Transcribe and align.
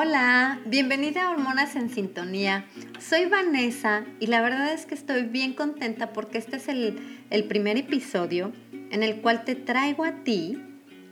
Hola, 0.00 0.60
bienvenida 0.64 1.24
a 1.24 1.30
Hormonas 1.32 1.74
en 1.74 1.90
Sintonía. 1.90 2.66
Soy 3.00 3.24
Vanessa 3.24 4.04
y 4.20 4.28
la 4.28 4.40
verdad 4.40 4.72
es 4.72 4.86
que 4.86 4.94
estoy 4.94 5.24
bien 5.24 5.54
contenta 5.54 6.12
porque 6.12 6.38
este 6.38 6.58
es 6.58 6.68
el, 6.68 7.44
primer 7.48 7.76
episodio 7.76 8.52
en 8.92 9.02
el 9.02 9.20
cual 9.20 9.44
te 9.44 9.56
traigo 9.56 10.04
a 10.04 10.22
ti 10.22 10.56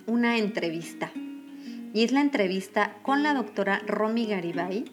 una 0.07 0.39
entrevista. 0.39 1.11
Y 1.95 2.05
es 2.05 2.13
la 2.13 2.21
entrevista 2.21 2.95
con 3.03 3.25
la 3.25 3.35
doctora 3.35 3.83
Romy 3.89 4.27
Garibay. 4.27 4.85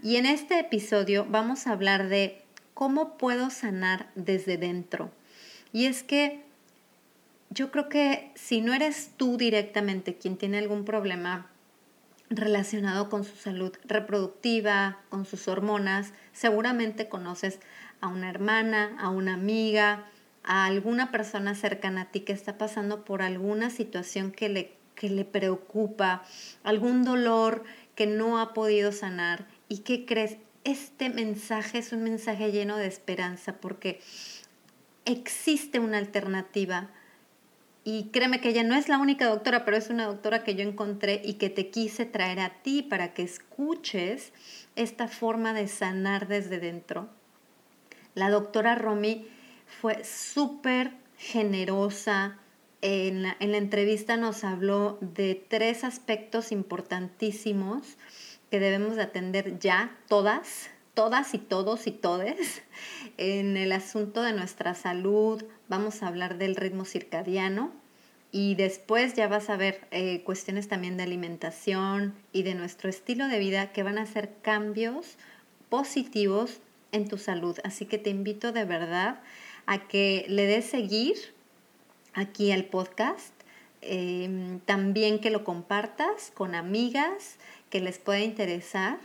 Y 0.00 0.14
en 0.14 0.26
este 0.26 0.60
episodio 0.60 1.26
vamos 1.28 1.66
a 1.66 1.72
hablar 1.72 2.08
de 2.08 2.40
cómo 2.72 3.18
puedo 3.18 3.50
sanar 3.50 4.12
desde 4.14 4.58
dentro. 4.58 5.10
Y 5.72 5.86
es 5.86 6.04
que 6.04 6.44
yo 7.50 7.72
creo 7.72 7.88
que 7.88 8.30
si 8.36 8.60
no 8.60 8.72
eres 8.74 9.10
tú 9.16 9.36
directamente 9.38 10.14
quien 10.14 10.36
tiene 10.36 10.58
algún 10.58 10.84
problema 10.84 11.50
relacionado 12.30 13.08
con 13.08 13.24
su 13.24 13.36
salud 13.36 13.72
reproductiva, 13.84 14.98
con 15.08 15.24
sus 15.24 15.48
hormonas. 15.48 16.12
Seguramente 16.32 17.08
conoces 17.08 17.60
a 18.00 18.08
una 18.08 18.30
hermana, 18.30 18.96
a 18.98 19.10
una 19.10 19.34
amiga, 19.34 20.06
a 20.42 20.66
alguna 20.66 21.10
persona 21.10 21.54
cercana 21.54 22.02
a 22.02 22.10
ti 22.10 22.20
que 22.20 22.32
está 22.32 22.58
pasando 22.58 23.04
por 23.04 23.22
alguna 23.22 23.70
situación 23.70 24.30
que 24.30 24.48
le, 24.48 24.72
que 24.94 25.08
le 25.08 25.24
preocupa, 25.24 26.22
algún 26.62 27.04
dolor 27.04 27.64
que 27.94 28.06
no 28.06 28.38
ha 28.38 28.52
podido 28.52 28.92
sanar. 28.92 29.46
¿Y 29.68 29.78
qué 29.78 30.04
crees? 30.04 30.36
Este 30.64 31.10
mensaje 31.10 31.78
es 31.78 31.92
un 31.92 32.02
mensaje 32.02 32.52
lleno 32.52 32.76
de 32.76 32.86
esperanza 32.86 33.54
porque 33.60 34.00
existe 35.04 35.78
una 35.78 35.98
alternativa 35.98 36.90
y 37.84 38.04
créeme 38.04 38.40
que 38.40 38.48
ella 38.48 38.62
no 38.62 38.74
es 38.74 38.88
la 38.88 38.96
única 38.96 39.26
doctora, 39.26 39.66
pero 39.66 39.76
es 39.76 39.90
una 39.90 40.06
doctora 40.06 40.42
que 40.42 40.54
yo 40.54 40.62
encontré 40.62 41.20
y 41.22 41.34
que 41.34 41.50
te 41.50 41.68
quise 41.68 42.06
traer 42.06 42.40
a 42.40 42.62
ti 42.62 42.82
para 42.82 43.12
que 43.12 43.22
escuches 43.22 44.32
esta 44.74 45.06
forma 45.06 45.52
de 45.52 45.68
sanar 45.68 46.26
desde 46.26 46.58
dentro. 46.58 47.10
La 48.14 48.30
doctora 48.30 48.74
Romy 48.74 49.28
fue 49.66 50.02
súper 50.02 50.92
generosa. 51.18 52.38
En 52.80 53.22
la, 53.22 53.36
en 53.38 53.52
la 53.52 53.58
entrevista 53.58 54.16
nos 54.16 54.44
habló 54.44 54.98
de 55.00 55.34
tres 55.34 55.84
aspectos 55.84 56.52
importantísimos 56.52 57.98
que 58.50 58.60
debemos 58.60 58.96
de 58.96 59.02
atender 59.02 59.58
ya 59.58 59.96
todas, 60.08 60.70
todas 60.94 61.34
y 61.34 61.38
todos 61.38 61.86
y 61.86 61.90
todes. 61.90 62.62
En 63.18 63.58
el 63.58 63.72
asunto 63.72 64.22
de 64.22 64.32
nuestra 64.32 64.74
salud, 64.74 65.44
vamos 65.68 66.02
a 66.02 66.08
hablar 66.08 66.38
del 66.38 66.56
ritmo 66.56 66.84
circadiano 66.84 67.83
y 68.34 68.56
después 68.56 69.14
ya 69.14 69.28
vas 69.28 69.48
a 69.48 69.56
ver 69.56 69.86
eh, 69.92 70.22
cuestiones 70.24 70.66
también 70.66 70.96
de 70.96 71.04
alimentación 71.04 72.16
y 72.32 72.42
de 72.42 72.56
nuestro 72.56 72.90
estilo 72.90 73.28
de 73.28 73.38
vida 73.38 73.70
que 73.70 73.84
van 73.84 73.96
a 73.96 74.02
hacer 74.02 74.34
cambios 74.42 75.14
positivos 75.68 76.58
en 76.90 77.06
tu 77.06 77.16
salud. 77.16 77.56
Así 77.62 77.86
que 77.86 77.96
te 77.96 78.10
invito 78.10 78.50
de 78.50 78.64
verdad 78.64 79.20
a 79.66 79.86
que 79.86 80.26
le 80.28 80.46
des 80.46 80.64
seguir 80.64 81.14
aquí 82.12 82.50
al 82.50 82.64
podcast. 82.64 83.32
Em, 83.82 84.58
también 84.58 85.20
que 85.20 85.30
lo 85.30 85.44
compartas 85.44 86.32
con 86.34 86.56
amigas 86.56 87.36
que 87.70 87.78
les 87.78 88.00
pueda 88.00 88.18
interesar. 88.18 88.98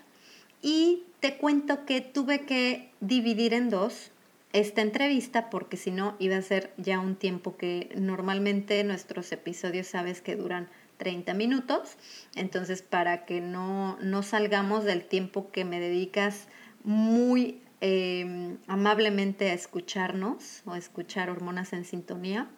Y 0.63 1.03
te 1.19 1.38
cuento 1.38 1.85
que 1.85 2.01
tuve 2.01 2.47
que 2.47 2.90
dividir 3.00 3.53
en 3.53 3.69
dos 3.69 4.09
esta 4.52 4.82
entrevista 4.82 5.50
porque 5.50 5.78
si 5.78 5.92
no 5.92 6.16
iba 6.20 6.36
a 6.38 6.42
ser 6.42 6.74
ya 6.78 7.00
un 7.00 7.16
tiempo 7.16 7.56
que 7.56 7.90
normalmente 7.96 8.84
nuestros 8.84 9.32
episodios 9.32 9.88
sabes 9.88 10.22
que 10.22 10.36
duran 10.36 10.70
30 10.98 11.34
minutos. 11.34 11.98
Entonces 12.36 12.82
para 12.82 13.26
que 13.26 13.42
no, 13.42 13.98
no 14.02 14.24
salgamos 14.24 14.84
del 14.84 15.06
tiempo 15.06 15.52
que 15.52 15.66
me 15.66 15.80
dedicas 15.80 16.48
muy 16.84 17.62
em, 17.82 18.58
amablemente 18.68 19.52
a 19.52 19.54
escucharnos 19.54 20.64
o 20.66 20.76
escuchar 20.76 21.30
hormonas 21.30 21.74
en 21.74 21.86
sintonía. 21.86 22.50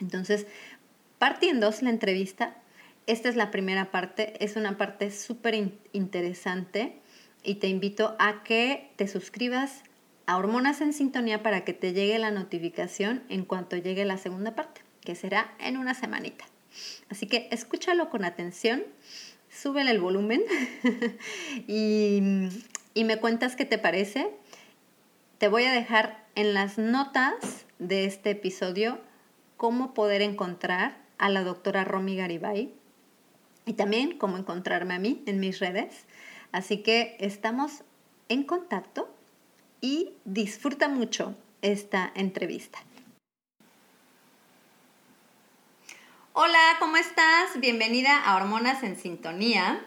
Entonces, 0.00 0.46
partiendo 1.18 1.70
la 1.80 1.90
entrevista. 1.90 2.56
Esta 3.06 3.28
es 3.28 3.36
la 3.36 3.50
primera 3.50 3.90
parte, 3.90 4.32
es 4.42 4.56
una 4.56 4.78
parte 4.78 5.10
súper 5.10 5.72
interesante 5.92 6.98
y 7.42 7.56
te 7.56 7.68
invito 7.68 8.16
a 8.18 8.42
que 8.44 8.90
te 8.96 9.06
suscribas 9.08 9.82
a 10.26 10.36
Hormonas 10.36 10.80
en 10.80 10.92
Sintonía 10.92 11.42
para 11.42 11.64
que 11.64 11.72
te 11.72 11.92
llegue 11.92 12.18
la 12.18 12.30
notificación 12.30 13.22
en 13.28 13.44
cuanto 13.44 13.76
llegue 13.76 14.04
la 14.04 14.18
segunda 14.18 14.54
parte, 14.54 14.82
que 15.00 15.14
será 15.14 15.54
en 15.58 15.76
una 15.76 15.94
semanita. 15.94 16.44
Así 17.10 17.26
que 17.26 17.48
escúchalo 17.50 18.10
con 18.10 18.24
atención, 18.24 18.82
súbele 19.50 19.90
el 19.90 20.00
volumen 20.00 20.42
y, 21.66 22.48
y 22.94 23.04
me 23.04 23.18
cuentas 23.18 23.56
qué 23.56 23.64
te 23.64 23.78
parece. 23.78 24.30
Te 25.38 25.48
voy 25.48 25.64
a 25.64 25.72
dejar 25.72 26.24
en 26.34 26.54
las 26.54 26.78
notas 26.78 27.66
de 27.78 28.04
este 28.04 28.30
episodio 28.30 28.98
cómo 29.56 29.94
poder 29.94 30.22
encontrar 30.22 30.98
a 31.18 31.28
la 31.28 31.44
doctora 31.44 31.84
Romy 31.84 32.16
Garibay 32.16 32.72
y 33.66 33.74
también 33.74 34.18
cómo 34.18 34.36
encontrarme 34.36 34.94
a 34.94 34.98
mí 34.98 35.22
en 35.26 35.40
mis 35.40 35.60
redes. 35.60 36.06
Así 36.52 36.78
que 36.78 37.16
estamos 37.20 37.82
en 38.28 38.44
contacto 38.44 39.13
y 39.84 40.14
disfruta 40.24 40.88
mucho 40.88 41.36
esta 41.60 42.10
entrevista. 42.14 42.78
Hola, 46.32 46.58
¿cómo 46.78 46.96
estás? 46.96 47.60
Bienvenida 47.60 48.18
a 48.18 48.36
Hormonas 48.36 48.82
en 48.82 48.96
Sintonía. 48.96 49.84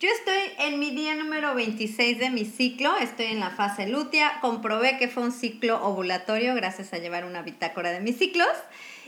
Yo 0.00 0.08
estoy 0.08 0.40
en 0.58 0.80
mi 0.80 0.90
día 0.90 1.14
número 1.14 1.54
26 1.54 2.18
de 2.18 2.30
mi 2.30 2.46
ciclo, 2.46 2.96
estoy 2.96 3.26
en 3.26 3.38
la 3.38 3.50
fase 3.50 3.86
lútea, 3.86 4.40
comprobé 4.40 4.98
que 4.98 5.06
fue 5.06 5.22
un 5.22 5.30
ciclo 5.30 5.84
ovulatorio 5.84 6.56
gracias 6.56 6.92
a 6.92 6.98
llevar 6.98 7.24
una 7.24 7.42
bitácora 7.42 7.92
de 7.92 8.00
mis 8.00 8.18
ciclos. 8.18 8.48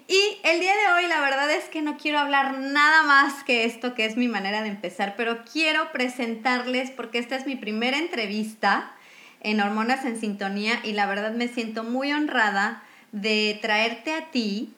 Y 0.06 0.38
el 0.44 0.60
día 0.60 0.74
de 0.76 0.92
hoy 0.92 1.08
la 1.08 1.20
verdad 1.20 1.50
es 1.50 1.64
que 1.64 1.82
no 1.82 1.96
quiero 1.96 2.20
hablar 2.20 2.56
nada 2.56 3.02
más 3.02 3.42
que 3.42 3.64
esto, 3.64 3.94
que 3.94 4.04
es 4.04 4.16
mi 4.16 4.28
manera 4.28 4.62
de 4.62 4.68
empezar, 4.68 5.14
pero 5.16 5.42
quiero 5.44 5.90
presentarles, 5.90 6.92
porque 6.92 7.18
esta 7.18 7.34
es 7.34 7.46
mi 7.46 7.56
primera 7.56 7.98
entrevista, 7.98 8.94
en 9.40 9.60
Hormonas 9.60 10.04
en 10.04 10.20
Sintonía 10.20 10.80
y 10.84 10.92
la 10.92 11.06
verdad 11.06 11.32
me 11.32 11.48
siento 11.48 11.82
muy 11.84 12.12
honrada 12.12 12.82
de 13.12 13.58
traerte 13.60 14.14
a 14.14 14.30
ti, 14.30 14.74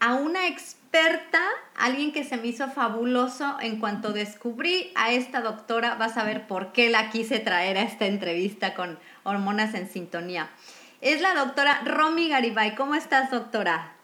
a 0.00 0.14
una 0.14 0.46
experta, 0.46 1.40
alguien 1.76 2.12
que 2.12 2.24
se 2.24 2.36
me 2.36 2.48
hizo 2.48 2.68
fabuloso 2.70 3.56
en 3.60 3.78
cuanto 3.78 4.12
descubrí 4.12 4.92
a 4.94 5.12
esta 5.12 5.40
doctora, 5.40 5.94
vas 5.94 6.16
a 6.16 6.24
ver 6.24 6.46
por 6.46 6.72
qué 6.72 6.90
la 6.90 7.10
quise 7.10 7.38
traer 7.38 7.78
a 7.78 7.82
esta 7.82 8.06
entrevista 8.06 8.74
con 8.74 8.98
Hormonas 9.22 9.74
en 9.74 9.88
Sintonía. 9.88 10.50
Es 11.00 11.20
la 11.20 11.34
doctora 11.34 11.80
Romy 11.84 12.28
Garibay. 12.28 12.74
¿Cómo 12.74 12.94
estás, 12.94 13.30
doctora? 13.30 13.99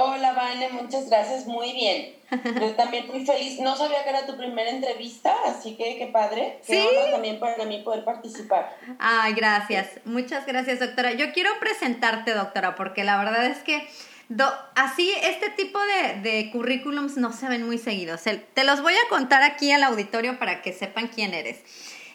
Hola, 0.00 0.32
Vane, 0.32 0.68
muchas 0.68 1.10
gracias, 1.10 1.46
muy 1.46 1.72
bien. 1.72 2.14
Yo 2.60 2.70
también 2.76 3.08
muy 3.08 3.26
feliz. 3.26 3.58
No 3.58 3.74
sabía 3.74 4.04
que 4.04 4.10
era 4.10 4.26
tu 4.26 4.36
primera 4.36 4.70
entrevista, 4.70 5.34
así 5.44 5.74
que 5.74 5.98
qué 5.98 6.06
padre. 6.06 6.60
Sí. 6.62 6.80
también 7.10 7.40
para 7.40 7.64
mí 7.64 7.82
poder 7.82 8.04
participar. 8.04 8.76
Ay, 9.00 9.32
gracias. 9.32 9.88
Muchas 10.04 10.46
gracias, 10.46 10.78
doctora. 10.78 11.14
Yo 11.14 11.32
quiero 11.32 11.50
presentarte, 11.58 12.32
doctora, 12.32 12.76
porque 12.76 13.02
la 13.02 13.18
verdad 13.18 13.46
es 13.46 13.58
que 13.58 13.88
así, 14.76 15.12
este 15.20 15.50
tipo 15.50 15.80
de, 15.80 16.20
de, 16.20 16.50
currículums 16.52 17.16
no 17.16 17.32
se 17.32 17.48
ven 17.48 17.66
muy 17.66 17.78
seguidos. 17.78 18.22
te 18.22 18.62
los 18.62 18.82
voy 18.82 18.94
a 18.94 19.08
contar 19.08 19.42
aquí 19.42 19.72
al 19.72 19.82
auditorio 19.82 20.38
para 20.38 20.62
que 20.62 20.72
sepan 20.72 21.08
quién 21.08 21.34
eres. 21.34 21.58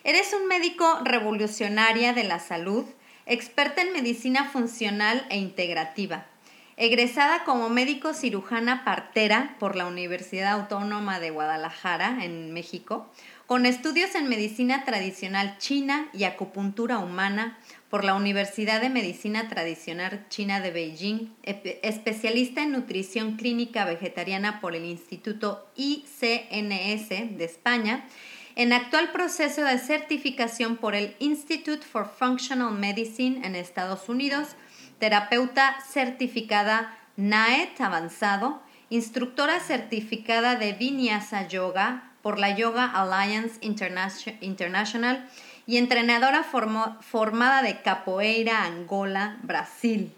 Eres 0.06 0.34
un 0.34 0.48
médico 0.48 1.00
revolucionaria 1.04 2.14
de 2.14 2.24
la 2.24 2.40
salud, 2.40 2.86
experta 3.26 3.82
en 3.82 3.92
medicina 3.92 4.46
funcional 4.46 5.26
e 5.30 5.36
integrativa. 5.36 6.28
Egresada 6.76 7.44
como 7.44 7.70
médico 7.70 8.16
cirujana 8.16 8.84
partera 8.84 9.56
por 9.60 9.76
la 9.76 9.86
Universidad 9.86 10.54
Autónoma 10.54 11.20
de 11.20 11.30
Guadalajara, 11.30 12.26
en 12.26 12.52
México, 12.52 13.12
con 13.46 13.68
estudios 13.68 14.16
en 14.16 14.28
medicina 14.28 14.84
tradicional 14.84 15.58
china 15.60 16.10
y 16.14 16.24
acupuntura 16.24 16.98
humana 16.98 17.60
por 17.92 18.04
la 18.04 18.16
Universidad 18.16 18.82
de 18.82 18.90
Medicina 18.90 19.50
Tradicional 19.50 20.26
China 20.30 20.62
de 20.62 20.72
Beijing, 20.72 21.30
especialista 21.44 22.64
en 22.64 22.72
nutrición 22.72 23.36
clínica 23.36 23.86
vegetariana 23.86 24.60
por 24.60 24.76
el 24.76 24.86
Instituto 24.86 25.68
ICNS 25.76 27.10
de 27.10 27.46
España, 27.46 28.08
en 28.56 28.74
actual 28.74 29.12
proceso 29.12 29.64
de 29.64 29.78
certificación 29.78 30.78
por 30.78 30.96
el 30.96 31.16
Institute 31.20 31.84
for 31.86 32.08
Functional 32.08 32.74
Medicine 32.74 33.46
en 33.46 33.56
Estados 33.56 34.10
Unidos, 34.10 34.56
terapeuta 35.04 35.76
certificada 35.86 36.98
NAET 37.18 37.82
avanzado, 37.82 38.62
instructora 38.90 39.60
certificada 39.60 40.56
de 40.56 40.72
Vinyasa 40.72 41.46
Yoga 41.50 42.10
por 42.22 42.40
la 42.40 42.56
Yoga 42.56 42.86
Alliance 42.86 43.60
International 43.60 45.30
y 45.68 45.76
entrenadora 45.76 46.46
formada 46.46 47.62
de 47.64 47.82
Capoeira, 47.82 48.64
Angola, 48.64 49.40
Brasil. 49.42 50.14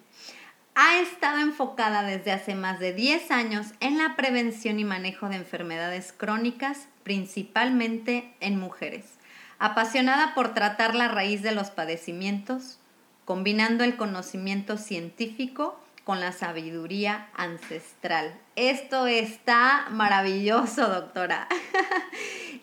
Ha 0.75 0.99
estado 0.99 1.39
enfocada 1.39 2.03
desde 2.03 2.31
hace 2.31 2.53
más 2.53 2.77
de 2.77 2.93
10 2.93 3.31
años 3.31 3.69
en 3.79 3.97
la 3.97 4.15
prevención 4.15 4.79
y 4.79 4.83
manejo 4.83 5.29
de 5.29 5.37
enfermedades 5.37 6.13
crónicas, 6.15 6.89
principalmente 7.01 8.35
en 8.39 8.59
mujeres. 8.59 9.15
Apasionada 9.57 10.35
por 10.35 10.53
tratar 10.53 10.93
la 10.93 11.07
raíz 11.07 11.41
de 11.41 11.53
los 11.53 11.71
padecimientos, 11.71 12.77
combinando 13.25 13.83
el 13.83 13.97
conocimiento 13.97 14.77
científico 14.77 15.75
con 16.05 16.19
la 16.19 16.31
sabiduría 16.31 17.29
ancestral. 17.35 18.39
Esto 18.55 19.07
está 19.07 19.87
maravilloso, 19.89 20.87
doctora. 20.87 21.47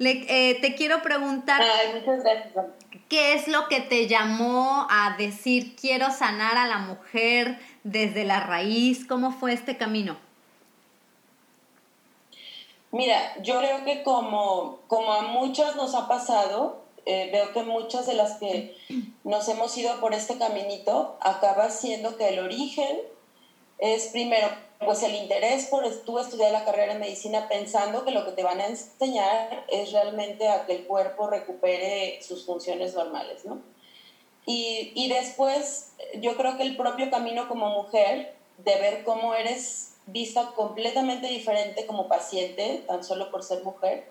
Eh, 0.04 0.58
te 0.60 0.74
quiero 0.74 1.00
preguntar, 1.00 1.62
¿qué 3.08 3.34
es 3.34 3.46
lo 3.46 3.68
que 3.68 3.80
te 3.80 4.08
llamó 4.08 4.88
a 4.90 5.14
decir 5.16 5.76
quiero 5.76 6.10
sanar 6.10 6.56
a 6.56 6.66
la 6.66 6.78
mujer 6.78 7.60
desde 7.84 8.24
la 8.24 8.40
raíz? 8.40 9.06
¿Cómo 9.06 9.30
fue 9.30 9.52
este 9.52 9.76
camino? 9.76 10.16
Mira, 12.90 13.40
yo 13.42 13.60
creo 13.60 13.84
que 13.84 14.02
como, 14.02 14.80
como 14.88 15.12
a 15.12 15.22
muchas 15.22 15.76
nos 15.76 15.94
ha 15.94 16.08
pasado, 16.08 16.81
eh, 17.04 17.31
veo 17.32 17.52
que 17.52 17.62
muchas 17.62 18.06
de 18.06 18.14
las 18.14 18.38
que 18.38 18.76
nos 19.25 19.49
hemos 19.49 19.76
ido 19.76 20.00
por 20.00 20.14
este 20.14 20.38
caminito 20.38 21.16
acaba 21.20 21.70
siendo 21.70 22.16
que 22.16 22.28
el 22.28 22.38
origen 22.38 23.00
es 23.78 24.08
primero 24.08 24.49
pues 24.84 25.02
el 25.02 25.14
interés 25.14 25.66
por 25.66 25.84
tú 26.04 26.19
estudiar 26.19 26.52
la 26.52 26.64
carrera 26.64 26.94
de 26.94 27.00
medicina 27.00 27.49
pensando 27.49 28.04
que 28.04 28.10
lo 28.10 28.25
que 28.25 28.32
te 28.32 28.43
van 28.43 28.60
a 28.60 28.66
enseñar 28.66 29.64
es 29.69 29.93
realmente 29.93 30.49
a 30.49 30.66
que 30.66 30.75
el 30.75 30.87
cuerpo 30.87 31.28
recupere 31.28 32.20
sus 32.22 32.44
funciones 32.44 32.94
normales, 32.94 33.44
¿no? 33.44 33.60
Y, 34.44 34.93
y 34.96 35.08
después 35.08 35.93
yo 36.20 36.37
creo 36.37 36.56
que 36.56 36.64
el 36.64 36.76
propio 36.76 37.10
camino 37.10 37.48
como 37.48 37.70
mujer 37.70 38.34
de 38.58 38.75
ver 38.76 39.05
cómo 39.05 39.34
eres 39.34 39.91
vista 40.12 40.52
completamente 40.54 41.26
diferente 41.26 41.86
como 41.86 42.08
paciente, 42.08 42.84
tan 42.86 43.02
solo 43.02 43.30
por 43.30 43.42
ser 43.42 43.64
mujer, 43.64 44.08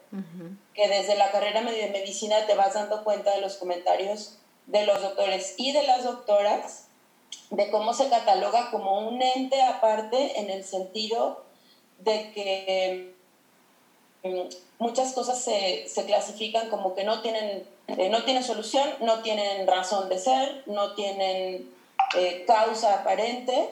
que 0.73 0.87
desde 0.87 1.15
la 1.15 1.31
carrera 1.31 1.61
de 1.61 1.89
medicina 1.89 2.45
te 2.47 2.55
vas 2.55 2.73
dando 2.73 3.03
cuenta 3.03 3.35
de 3.35 3.41
los 3.41 3.57
comentarios 3.57 4.37
de 4.65 4.85
los 4.85 5.01
doctores 5.01 5.55
y 5.57 5.71
de 5.71 5.83
las 5.83 6.03
doctoras, 6.03 6.87
de 7.49 7.69
cómo 7.69 7.93
se 7.93 8.09
cataloga 8.09 8.71
como 8.71 9.07
un 9.07 9.21
ente 9.21 9.61
aparte 9.61 10.39
en 10.39 10.49
el 10.49 10.63
sentido 10.63 11.43
de 11.99 12.31
que 12.31 13.13
mm, 14.23 14.49
muchas 14.79 15.13
cosas 15.13 15.43
se, 15.43 15.87
se 15.87 16.05
clasifican 16.05 16.69
como 16.69 16.95
que 16.95 17.03
no 17.03 17.21
tienen, 17.21 17.67
eh, 17.87 18.09
no 18.09 18.23
tienen 18.23 18.43
solución, 18.43 18.89
no 19.01 19.21
tienen 19.21 19.67
razón 19.67 20.09
de 20.09 20.17
ser, 20.17 20.63
no 20.65 20.95
tienen 20.95 21.69
eh, 22.17 22.43
causa 22.47 22.95
aparente 22.95 23.69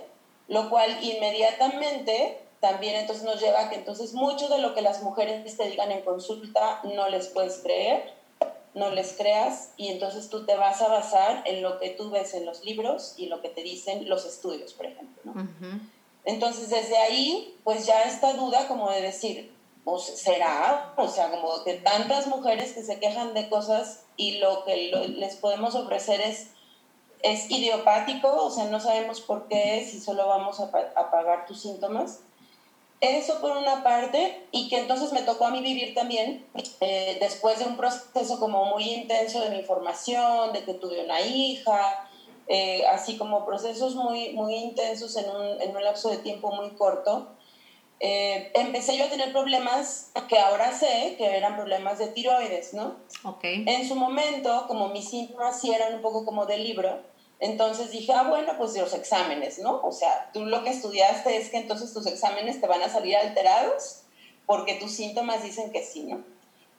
lo 0.50 0.69
cual 0.69 0.98
inmediatamente 1.01 2.40
también 2.60 2.96
entonces 2.96 3.24
nos 3.24 3.40
lleva 3.40 3.62
a 3.62 3.69
que 3.69 3.78
entonces 3.78 4.13
mucho 4.13 4.50
de 4.50 4.57
lo 4.57 4.74
que 4.74 4.81
las 4.81 5.01
mujeres 5.01 5.56
te 5.56 5.69
digan 5.69 5.92
en 5.92 6.01
consulta 6.01 6.81
no 6.84 7.07
les 7.07 7.28
puedes 7.28 7.60
creer, 7.60 8.13
no 8.74 8.90
les 8.90 9.13
creas 9.13 9.69
y 9.78 9.88
entonces 9.88 10.30
tú 10.30 10.46
te 10.46 10.56
vas 10.56 10.81
a 10.81 10.90
basar 10.90 11.44
en 11.46 11.62
lo 11.62 11.80
que 11.80 11.92
tú 11.92 12.10
ves 12.10 12.34
en 12.34 12.46
los 12.46 12.66
libros 12.66 13.13
y 13.16 13.28
lo 13.28 13.42
que 13.42 13.50
te 13.50 13.63
dicen 13.63 14.10
los 14.10 14.25
estudios, 14.25 14.74
por 14.74 14.88
ejemplo. 14.88 15.31
Entonces 16.25 16.69
desde 16.69 16.98
ahí 16.98 17.56
pues 17.63 17.86
ya 17.86 18.01
esta 18.04 18.34
duda 18.34 18.68
como 18.68 18.92
de 18.92 19.01
decir, 19.01 19.54
pues, 19.86 20.04
será, 20.04 20.94
o 20.98 21.07
sea, 21.07 21.31
como 21.31 21.63
que 21.63 21.75
tantas 21.75 22.28
mujeres 22.28 22.74
que 22.74 22.84
se 22.84 23.00
quejan 23.00 23.34
de 23.34 23.50
cosas 23.50 24.04
y 24.18 24.40
lo 24.40 24.66
que 24.66 24.92
les 25.16 25.36
podemos 25.38 25.75
ofrecer 25.75 26.22
es 26.22 26.50
es 27.21 27.50
idiopático, 27.51 28.45
o 28.45 28.50
sea, 28.50 28.66
no 28.66 28.80
sabemos 28.80 29.21
por 29.21 29.48
qué 29.48 29.80
es 29.80 29.94
y 29.94 30.00
solo 30.00 30.27
vamos 30.27 30.60
a, 30.60 30.71
pagar 30.71 31.45
tus 31.45 31.62
síntomas. 31.62 32.21
Eso 33.01 33.39
por 33.39 33.56
una 33.56 33.81
parte, 33.81 34.45
y 34.51 34.68
que 34.68 34.80
entonces 34.80 35.13
me 35.13 35.21
tocó 35.21 35.45
a 35.45 35.51
mí 35.51 35.62
vivir 35.62 35.94
también, 35.94 36.45
eh, 36.81 37.18
después 37.21 37.60
de 37.60 37.66
un 37.66 37.77
proceso 37.77 38.39
como 38.39 38.66
muy 38.66 38.83
intenso 38.83 39.39
de 39.39 39.51
mi 39.51 39.63
formación, 39.63 40.51
de 40.51 40.66
que 40.66 40.74
tuve 40.74 41.06
una 41.06 41.21
hija, 41.21 42.10
eh, 42.48 42.86
así 42.88 43.18
como 43.18 43.45
procesos 43.45 43.95
muy, 43.95 44.33
muy 44.33 44.56
intensos 44.56 45.15
en 45.15 45.30
un, 45.30 45.62
en 45.62 45.75
un 45.75 45.83
lapso 45.83 46.10
de 46.10 46.18
tiempo 46.18 46.51
muy 46.51 46.72
corto, 46.72 47.30
eh, 48.01 48.51
empecé 48.56 48.98
yo 48.98 49.06
a 49.06 49.10
tener 49.10 49.31
problemas 49.33 50.12
que 50.30 50.39
ahora 50.39 50.72
sé 50.72 51.15
que 51.18 51.25
eran 51.38 51.56
problemas 51.57 52.00
de 52.00 52.07
tiroides, 52.07 52.74
¿no? 52.74 52.95
Ok. 53.25 53.44
En 53.44 53.88
su 53.88 53.95
momento, 53.95 54.65
como 54.68 54.88
mis 54.89 55.10
síntomas 55.10 55.60
sí 55.60 55.72
eran 55.74 55.95
un 55.95 56.01
poco 56.01 56.24
como 56.24 56.45
de 56.45 56.57
libro, 56.57 56.98
entonces 57.39 57.91
dije, 57.91 58.12
ah, 58.12 58.24
bueno, 58.24 58.53
pues 58.57 58.75
los 58.75 58.94
exámenes, 58.94 59.59
¿no? 59.59 59.81
O 59.81 59.91
sea, 59.91 60.30
tú 60.33 60.45
lo 60.45 60.63
que 60.63 60.71
estudiaste 60.71 61.38
es 61.38 61.50
que 61.50 61.57
entonces 61.57 61.94
tus 61.94 62.06
exámenes 62.06 62.59
te 62.59 62.68
van 62.68 62.81
a 62.81 62.89
salir 62.89 63.15
alterados 63.15 64.01
porque 64.45 64.75
tus 64.75 64.91
síntomas 64.91 65.44
dicen 65.44 65.71
que 65.71 65.83
sí, 65.83 66.03
¿no? 66.03 66.24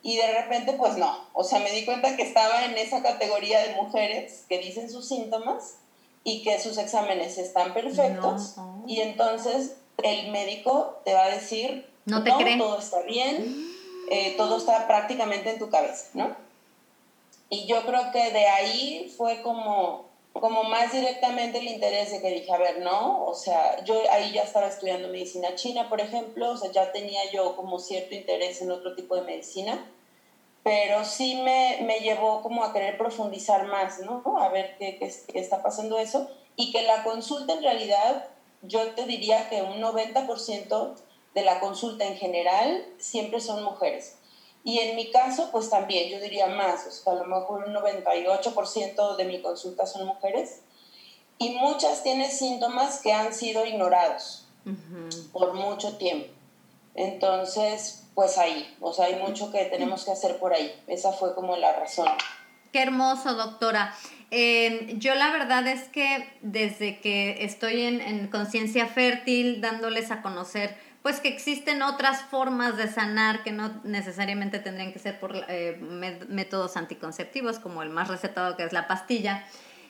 Y 0.03 0.17
de 0.17 0.33
repente, 0.33 0.75
pues 0.75 0.97
no. 0.97 1.29
O 1.33 1.45
sea, 1.45 1.61
me 1.61 1.71
di 1.73 1.85
cuenta 1.85 2.17
que 2.17 2.23
estaba 2.23 2.65
en 2.65 2.77
esa 2.77 3.03
categoría 3.03 3.61
de 3.67 3.75
mujeres 3.75 4.45
que 4.49 4.59
dicen 4.59 4.91
sus 4.91 5.09
síntomas 5.09 5.77
y 6.25 6.43
que 6.43 6.59
sus 6.59 6.79
exámenes 6.79 7.39
están 7.39 7.73
perfectos. 7.73 8.57
Y 8.87 9.01
entonces 9.01 9.77
el 10.03 10.31
médico 10.31 11.01
te 11.05 11.15
va 11.15 11.25
a 11.25 11.31
decir, 11.31 11.89
no, 12.05 12.23
te 12.23 12.31
todo 12.31 12.79
está 12.79 13.03
bien, 13.03 13.73
eh, 14.11 14.35
todo 14.37 14.59
está 14.59 14.87
prácticamente 14.87 15.51
en 15.51 15.59
tu 15.59 15.71
cabeza, 15.71 16.09
¿no? 16.15 16.35
Y 17.49 17.67
yo 17.67 17.85
creo 17.85 18.11
que 18.13 18.31
de 18.31 18.47
ahí 18.47 19.15
fue 19.17 19.43
como 19.43 20.10
como 20.33 20.65
más 20.65 20.93
directamente 20.93 21.59
el 21.59 21.67
interés 21.67 22.13
de 22.13 22.21
que 22.21 22.31
dije, 22.31 22.53
a 22.53 22.59
ver, 22.59 22.81
no, 22.81 23.25
o 23.25 23.35
sea, 23.35 23.83
yo 23.85 24.01
ahí 24.11 24.33
ya 24.33 24.45
estaba 24.45 24.69
estudiando 24.69 25.09
medicina 25.09 25.55
china, 25.55 25.89
por 25.89 26.01
ejemplo, 26.01 26.51
o 26.51 26.57
sea, 26.57 26.71
ya 26.71 26.93
tenía 26.93 27.31
yo 27.33 27.57
como 27.57 27.79
cierto 27.79 28.15
interés 28.15 28.63
en 28.63 28.71
otro 28.71 28.95
tipo 28.95 29.17
de 29.17 29.23
medicina, 29.23 29.91
pero 30.63 31.05
sí 31.05 31.41
me, 31.43 31.79
me 31.83 32.01
llevó 32.01 32.43
como 32.43 32.63
a 32.65 32.73
querer 32.73 32.97
profundizar 32.97 33.67
más, 33.67 33.99
¿no? 34.01 34.23
A 34.39 34.49
ver 34.51 34.77
qué, 34.79 34.99
qué, 34.99 35.39
está 35.39 35.63
pasando 35.63 35.99
eso, 35.99 36.29
y 36.57 36.71
que 36.71 36.83
la 36.83 37.03
consulta 37.03 37.55
en 37.55 37.63
realidad, 37.63 38.29
yo 38.63 38.93
te 38.95 39.07
diría 39.07 39.49
que 39.49 39.63
un 39.63 39.81
90% 39.81 40.95
de 41.35 41.43
la 41.43 41.61
consulta 41.61 42.05
en 42.05 42.17
general 42.17 42.87
siempre 42.99 43.41
son 43.41 43.65
mujeres. 43.65 44.17
Y 44.63 44.79
en 44.79 44.97
mi 44.97 45.11
caso, 45.11 45.51
pues 45.51 45.71
también, 45.71 46.11
yo 46.11 46.21
diría 46.21 46.47
más, 46.47 46.87
o 46.87 46.91
sea, 46.91 47.15
a 47.15 47.17
lo 47.17 47.25
mejor 47.25 47.65
un 47.67 47.75
98% 47.75 49.17
de 49.17 49.25
mi 49.25 49.41
consulta 49.41 49.87
son 49.87 50.07
mujeres 50.07 50.61
y 51.39 51.51
muchas 51.55 52.03
tienen 52.03 52.31
síntomas 52.31 53.01
que 53.01 53.13
han 53.13 53.33
sido 53.33 53.65
ignorados 53.65 54.47
por 55.33 55.55
mucho 55.55 55.97
tiempo. 55.97 56.29
Entonces, 56.95 58.05
pues 58.15 58.37
ahí, 58.37 58.77
o 58.81 58.93
sea, 58.93 59.07
hay 59.07 59.17
mucho 59.17 59.51
que 59.51 59.65
tenemos 59.65 60.05
que 60.05 60.11
hacer 60.11 60.39
por 60.39 60.53
ahí. 60.53 60.71
Esa 60.87 61.13
fue 61.13 61.35
como 61.35 61.57
la 61.57 61.73
razón. 61.73 62.09
Qué 62.73 62.83
hermoso, 62.83 63.35
doctora. 63.35 63.95
yo 64.31 65.15
la 65.15 65.33
verdad 65.33 65.67
es 65.67 65.89
que 65.89 66.29
desde 66.43 67.01
que 67.01 67.45
estoy 67.45 67.83
en, 67.83 68.03
en 68.03 68.29
conciencia 68.29 68.87
fértil, 68.87 69.63
dándoles 69.63 70.11
a 70.11 70.21
conocer 70.21 70.77
pues 71.03 71.21
que 71.21 71.29
existen 71.29 71.83
otras 71.83 72.23
formas 72.23 72.77
de 72.77 72.89
sanar 72.89 73.43
que 73.43 73.53
no 73.53 73.81
necesariamente 73.85 74.59
tendrían 74.59 74.93
que 74.93 74.99
ser 74.99 75.19
por 75.19 75.33
eh, 75.49 75.79
métodos 76.29 76.77
anticonceptivos 76.77 77.59
como 77.59 77.83
el 77.83 77.91
más 77.91 78.09
recetado 78.09 78.57
que 78.57 78.65
es 78.65 78.73
la 78.73 78.87
pastilla. 78.87 79.45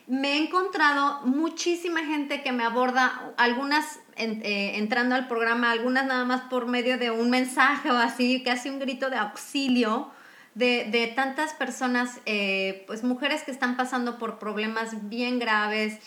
Me 0.07 0.33
he 0.33 0.37
encontrado 0.39 1.21
muchísima 1.25 2.01
gente 2.01 2.43
que 2.43 2.53
me 2.53 2.65
aborda, 2.65 3.33
algunas 3.37 4.01
eh, 4.17 4.73
entrando 4.77 5.15
al 5.15 5.29
programa, 5.29 5.71
algunas 5.71 6.05
nada 6.07 6.25
más 6.25 6.43
por 6.43 6.67
medio 6.67 6.99
de 6.99 7.11
un 7.11 7.31
mensaje 7.31 7.91
o 7.91 7.97
así, 7.97 8.43
casi 8.43 8.71
un 8.71 8.79
grito 8.79 9.11
de 9.11 9.17
auxilio, 9.17 10.11
de, 10.55 10.89
de 10.91 11.07
tantas 11.09 11.55
personas, 11.55 12.21
eh, 12.27 12.85
pues 12.87 13.05
mujeres 13.05 13.43
que 13.45 13.53
están 13.53 13.77
pasando 13.77 14.19
por 14.19 14.39
problemas 14.39 15.09
bien 15.09 15.39
graves, 15.39 16.01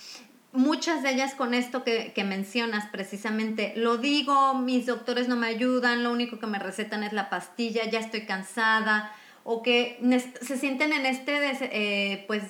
muchas 0.54 1.04
de 1.04 1.12
ellas 1.12 1.34
con 1.34 1.54
esto 1.54 1.84
que, 1.84 2.14
que, 2.14 2.24
mencionas 2.24 2.86
precisamente, 2.92 3.74
lo 3.76 3.98
digo, 3.98 4.54
mis 4.54 4.86
doctores 4.86 5.28
no 5.28 5.36
me 5.36 5.48
ayudan, 5.48 6.04
lo 6.04 6.12
único 6.12 6.40
que 6.40 6.48
me 6.48 6.60
recetan 6.60 7.04
es 7.04 7.12
la 7.12 7.30
pastilla, 7.30 7.90
ya 7.90 8.00
estoy 8.00 8.26
cansada, 8.26 9.12
o 9.44 9.62
que 9.62 10.00
se 10.42 10.58
sienten 10.58 10.94
en 10.94 11.06
este, 11.06 11.34
eh, 11.62 12.24
pues, 12.28 12.44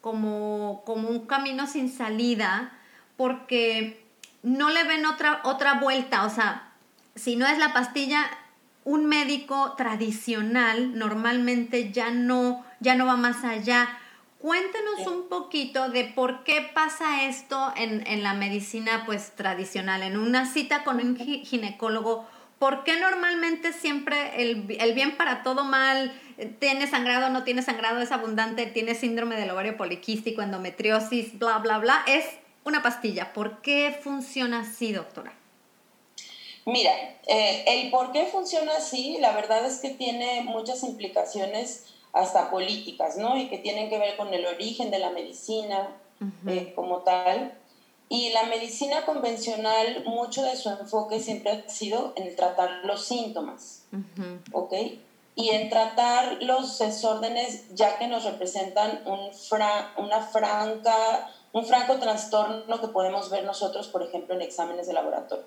como, 0.00 0.82
como 0.84 1.08
un 1.08 1.26
camino 1.26 1.66
sin 1.66 1.90
salida, 1.90 2.72
porque 3.16 4.04
no 4.42 4.70
le 4.70 4.84
ven 4.84 5.06
otra, 5.06 5.40
otra 5.42 5.74
vuelta, 5.80 6.24
o 6.24 6.30
sea, 6.30 6.72
si 7.16 7.36
no 7.36 7.46
es 7.46 7.58
la 7.58 7.72
pastilla, 7.72 8.30
un 8.84 9.06
médico 9.06 9.74
tradicional 9.76 10.96
normalmente 10.96 11.90
ya 11.90 12.10
no, 12.10 12.64
ya 12.78 12.94
no 12.94 13.04
va 13.04 13.16
más 13.16 13.42
allá. 13.42 13.98
Cuéntenos 14.38 15.06
un 15.06 15.28
poquito 15.28 15.88
de 15.88 16.04
por 16.04 16.44
qué 16.44 16.60
pasa 16.74 17.24
esto 17.24 17.72
en, 17.76 18.06
en, 18.06 18.22
la 18.22 18.34
medicina 18.34 19.04
pues 19.06 19.32
tradicional, 19.34 20.02
en 20.02 20.18
una 20.18 20.50
cita 20.52 20.84
con 20.84 21.00
un 21.00 21.16
ginecólogo. 21.16 22.26
¿Por 22.58 22.84
qué 22.84 23.00
normalmente 23.00 23.72
siempre 23.72 24.42
el, 24.42 24.76
el 24.78 24.92
bien 24.94 25.16
para 25.16 25.42
todo 25.42 25.64
mal, 25.64 26.12
tiene 26.58 26.86
sangrado, 26.86 27.30
no 27.30 27.44
tiene 27.44 27.62
sangrado, 27.62 28.00
es 28.00 28.12
abundante, 28.12 28.66
tiene 28.66 28.94
síndrome 28.94 29.36
del 29.36 29.50
ovario 29.50 29.76
poliquístico, 29.76 30.42
endometriosis, 30.42 31.38
bla, 31.38 31.58
bla, 31.58 31.78
bla, 31.78 32.04
es 32.06 32.26
una 32.64 32.82
pastilla? 32.82 33.32
¿Por 33.32 33.62
qué 33.62 33.98
funciona 34.02 34.60
así, 34.60 34.92
doctora? 34.92 35.34
Mira, 36.66 36.92
eh, 37.26 37.64
el 37.68 37.90
por 37.90 38.12
qué 38.12 38.26
funciona 38.26 38.76
así, 38.76 39.18
la 39.20 39.32
verdad 39.32 39.64
es 39.64 39.78
que 39.78 39.90
tiene 39.90 40.42
muchas 40.42 40.82
implicaciones 40.82 41.86
hasta 42.16 42.50
políticas, 42.50 43.18
¿no? 43.18 43.36
Y 43.36 43.48
que 43.48 43.58
tienen 43.58 43.90
que 43.90 43.98
ver 43.98 44.16
con 44.16 44.32
el 44.32 44.46
origen 44.46 44.90
de 44.90 44.98
la 44.98 45.10
medicina 45.10 45.88
eh, 46.46 46.72
como 46.74 47.00
tal. 47.00 47.52
Y 48.08 48.30
la 48.30 48.44
medicina 48.44 49.04
convencional, 49.04 50.04
mucho 50.06 50.42
de 50.42 50.56
su 50.56 50.70
enfoque 50.70 51.20
siempre 51.20 51.50
ha 51.50 51.68
sido 51.68 52.14
en 52.16 52.34
tratar 52.34 52.84
los 52.84 53.04
síntomas, 53.04 53.82
¿ok? 54.52 54.72
Y 55.34 55.50
en 55.50 55.68
tratar 55.68 56.42
los 56.42 56.78
desórdenes 56.78 57.74
ya 57.74 57.98
que 57.98 58.06
nos 58.06 58.24
representan 58.24 59.02
un 59.04 59.30
una 59.98 60.22
franca, 60.22 61.30
un 61.52 61.66
franco 61.66 61.98
trastorno 61.98 62.80
que 62.80 62.88
podemos 62.88 63.28
ver 63.28 63.44
nosotros, 63.44 63.88
por 63.88 64.02
ejemplo, 64.02 64.34
en 64.34 64.40
exámenes 64.40 64.86
de 64.86 64.94
laboratorio. 64.94 65.44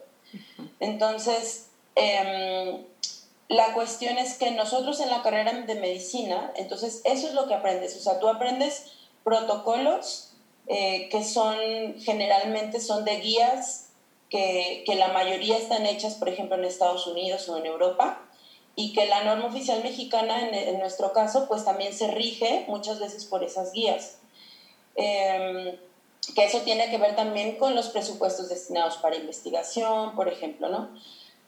Entonces, 0.79 1.69
em, 1.95 2.83
la 3.49 3.73
cuestión 3.73 4.17
es 4.19 4.37
que 4.37 4.51
nosotros 4.51 4.99
en 4.99 5.09
la 5.09 5.23
carrera 5.23 5.51
de 5.51 5.75
medicina, 5.75 6.53
entonces 6.55 7.01
eso 7.03 7.27
es 7.27 7.33
lo 7.33 7.47
que 7.47 7.55
aprendes. 7.55 7.97
O 7.97 7.99
sea, 7.99 8.19
tú 8.19 8.29
aprendes 8.29 8.85
protocolos 9.23 10.33
eh, 10.67 11.09
que 11.09 11.23
son 11.23 11.57
generalmente 11.99 12.79
son 12.79 13.03
de 13.03 13.19
guías 13.19 13.87
que, 14.29 14.83
que, 14.85 14.93
la 14.93 15.07
mayoría 15.07 15.57
están 15.57 15.87
hechas, 15.87 16.13
por 16.13 16.29
ejemplo, 16.29 16.55
en 16.55 16.65
Estados 16.65 17.07
Unidos 17.07 17.49
o 17.49 17.57
en 17.57 17.65
Europa, 17.65 18.21
y 18.75 18.93
que 18.93 19.07
la 19.07 19.23
norma 19.23 19.47
oficial 19.47 19.81
mexicana, 19.81 20.47
en, 20.47 20.77
nuestro 20.77 21.11
caso, 21.11 21.47
pues 21.47 21.65
también 21.65 21.91
se 21.91 22.11
rige 22.11 22.65
muchas 22.67 22.99
veces 22.99 23.25
por 23.25 23.43
esas 23.43 23.71
guías. 23.73 24.19
Eh, 24.95 25.79
que 26.35 26.43
eso 26.45 26.61
tiene 26.61 26.91
que 26.91 26.99
ver 26.99 27.15
también 27.15 27.55
con 27.55 27.73
los 27.73 27.89
presupuestos 27.89 28.49
destinados 28.49 28.97
para 28.97 29.15
investigación, 29.15 30.15
por 30.15 30.27
ejemplo, 30.27 30.69
¿no? 30.69 30.89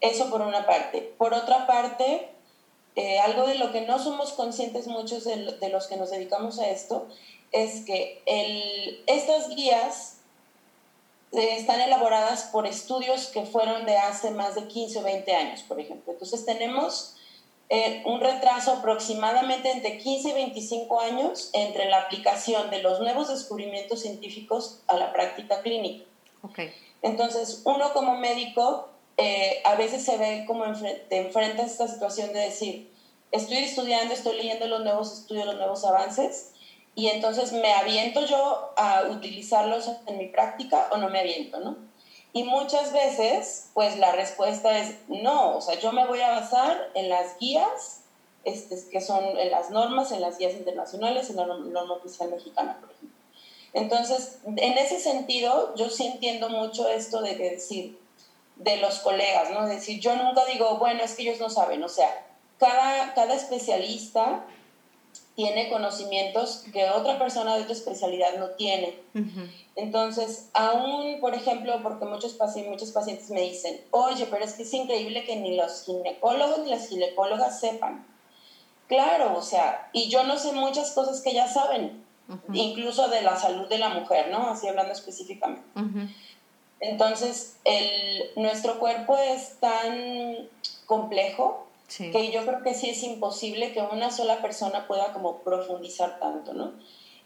Eso 0.02 0.30
por 0.30 0.42
una 0.42 0.66
parte. 0.66 1.14
Por 1.18 1.34
otra 1.34 1.68
parte, 1.68 2.30
eh, 2.96 3.20
algo 3.20 3.48
de 3.48 3.56
lo 3.56 3.72
que 3.72 3.82
no 3.82 4.00
somos 4.00 4.34
conscientes 4.34 4.88
muchos 4.88 5.24
de, 5.24 5.58
de, 5.60 5.70
los 5.70 5.88
que 5.88 5.96
nos 5.96 6.12
dedicamos 6.12 6.60
a 6.60 6.70
esto 6.70 7.08
es 7.52 7.86
que 7.86 8.22
el, 8.26 9.04
estas 9.08 9.50
guías 9.56 10.18
eh, 11.32 11.56
están 11.56 11.80
elaboradas 11.80 12.44
por 12.52 12.68
estudios 12.68 13.28
que 13.28 13.46
fueron 13.46 13.86
de 13.86 13.98
hace 13.98 14.32
más 14.32 14.56
de 14.56 14.68
15 14.68 15.00
o 15.00 15.04
20 15.04 15.34
años, 15.34 15.64
por 15.64 15.80
ejemplo. 15.80 16.12
Entonces 16.12 16.46
tenemos 16.46 17.16
eh, 17.70 18.04
un 18.06 18.20
retraso 18.20 18.74
aproximadamente 18.74 19.72
entre 19.72 19.98
15 19.98 20.30
y 20.30 20.34
25 20.34 21.00
años 21.00 21.50
entre 21.54 21.88
la 21.90 22.00
aplicación 22.02 22.70
de 22.70 22.82
los 22.82 23.00
nuevos 23.00 23.30
descubrimientos 23.30 24.02
científicos 24.02 24.82
a 24.88 24.98
la 24.98 25.14
práctica 25.14 25.62
clínica. 25.62 26.04
Okay. 26.42 26.74
Entonces, 27.02 27.62
uno 27.64 27.94
como 27.94 28.18
médico 28.18 28.90
eh, 29.22 29.62
a 29.66 29.76
veces 29.76 30.04
se 30.04 30.18
ve 30.18 30.46
como 30.48 30.66
te 31.10 31.18
enfrenta 31.18 31.62
a 31.62 31.66
esta 31.68 31.88
situación 31.88 32.34
de 32.34 32.40
decir, 32.40 32.92
estoy 33.32 33.58
estudiando, 33.58 34.16
estoy 34.16 34.36
leyendo 34.36 34.66
los 34.66 34.82
nuevos 34.82 35.14
estudios, 35.14 35.46
los 35.46 35.58
nuevos 35.58 35.86
avances, 35.86 36.54
y 36.96 37.08
entonces 37.08 37.54
me 37.54 37.72
aviento 37.72 38.26
yo 38.26 38.74
a 38.76 39.04
utilizarlos 39.12 39.92
en 40.08 40.18
mi 40.18 40.28
práctica 40.28 40.90
o 40.92 40.98
no 40.98 41.10
me 41.10 41.20
aviento, 41.20 41.60
¿no? 41.60 41.78
Y 42.34 42.46
muchas 42.46 42.94
veces, 42.94 43.70
pues 43.76 44.00
la 44.00 44.12
respuesta 44.14 44.76
es 44.80 44.96
no, 45.08 45.58
o 45.58 45.62
sea, 45.62 45.80
yo 45.80 45.92
me 45.92 46.08
voy 46.08 46.22
a 46.22 46.32
basar 46.32 46.90
en 46.96 47.10
las 47.10 47.38
guías, 47.38 48.02
este, 48.44 48.90
que 48.90 49.02
son 49.02 49.38
en 49.38 49.52
las 49.52 49.70
normas, 49.70 50.12
en 50.12 50.22
las 50.22 50.40
guías 50.40 50.54
internacionales, 50.54 51.30
en 51.30 51.36
la 51.36 51.46
norma 51.46 51.94
oficial 51.94 52.32
mexicana, 52.32 52.78
por 52.80 52.90
ejemplo. 52.90 53.20
Entonces, 53.74 54.40
en 54.46 54.78
ese 54.80 55.00
sentido, 55.00 55.76
yo 55.76 55.90
sí 55.90 56.08
entiendo 56.08 56.50
mucho 56.50 56.90
esto 56.90 57.22
de 57.22 57.36
decir, 57.36 58.01
de 58.64 58.78
los 58.78 59.00
colegas, 59.00 59.52
¿no? 59.52 59.64
Es 59.64 59.70
decir, 59.70 60.00
yo 60.00 60.16
nunca 60.16 60.46
digo, 60.46 60.78
bueno, 60.78 61.04
es 61.04 61.16
que 61.16 61.24
ellos 61.24 61.40
no 61.40 61.50
saben, 61.50 61.84
o 61.84 61.90
sea, 61.90 62.28
cada, 62.58 63.14
cada 63.14 63.34
especialista 63.34 64.46
tiene 65.36 65.70
conocimientos 65.70 66.66
que 66.72 66.90
otra 66.90 67.18
persona 67.18 67.56
de 67.56 67.64
otra 67.64 67.74
especialidad 67.74 68.38
no 68.38 68.50
tiene. 68.52 69.00
Entonces, 69.76 70.50
aún, 70.54 71.20
por 71.20 71.34
ejemplo, 71.34 71.80
porque 71.82 72.06
muchos, 72.06 72.34
pacientes, 72.34 72.72
muchos 72.72 72.92
pacientes 72.92 73.30
me 73.32 73.42
dicen, 73.42 73.82
oye, 73.92 74.28
pero 74.30 74.44
es 74.44 74.54
que 74.54 74.64
es 74.64 74.74
increíble 74.74 75.24
que 75.24 75.38
ni 75.38 75.56
los 75.56 75.84
ginecólogos 75.86 76.60
ni 76.60 76.70
las 76.70 76.90
ginecólogas 76.90 77.60
sepan. 77.60 78.06
Claro, 78.88 79.38
o 79.38 79.42
sea, 79.42 79.90
y 79.94 80.10
yo 80.10 80.24
no 80.24 80.38
sé 80.38 80.52
muchas 80.52 80.92
cosas 80.92 81.22
que 81.22 81.34
ya 81.34 81.48
saben, 81.48 82.04
incluso 82.54 83.08
de 83.08 83.22
la 83.22 83.38
salud 83.38 83.68
de 83.70 83.78
la 83.78 83.90
mujer, 83.90 84.30
¿no? 84.30 84.50
Así 84.50 84.68
hablando 84.68 84.92
específicamente. 84.94 85.64
Entonces, 86.82 87.58
el, 87.64 88.32
nuestro 88.36 88.80
cuerpo 88.80 89.16
es 89.16 89.60
tan 89.60 90.50
complejo 90.88 91.68
que 91.98 92.32
yo 92.32 92.46
creo 92.46 92.64
que 92.64 92.74
sí 92.74 92.90
es 92.90 93.04
imposible 93.04 93.74
que 93.74 93.82
una 93.82 94.12
sola 94.12 94.42
persona 94.42 94.88
pueda 94.88 95.14
como 95.14 95.40
profundizar 95.40 96.20
tanto, 96.20 96.54
¿no? 96.54 96.72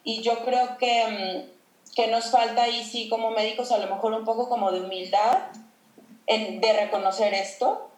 Y 0.04 0.22
yo 0.22 0.44
creo 0.44 0.78
que, 0.78 1.48
mm, 1.88 1.94
que 1.96 2.08
nos 2.08 2.32
falta 2.32 2.64
ahí 2.64 2.84
sí 2.84 3.08
como 3.08 3.32
médicos 3.32 3.72
a 3.72 3.78
lo 3.78 3.88
mejor 3.88 4.14
un 4.14 4.26
poco 4.26 4.50
como 4.50 4.72
de 4.72 4.82
humildad 4.82 5.38
en, 6.28 6.60
de 6.60 6.74
reconocer 6.74 7.34
esto. 7.34 7.90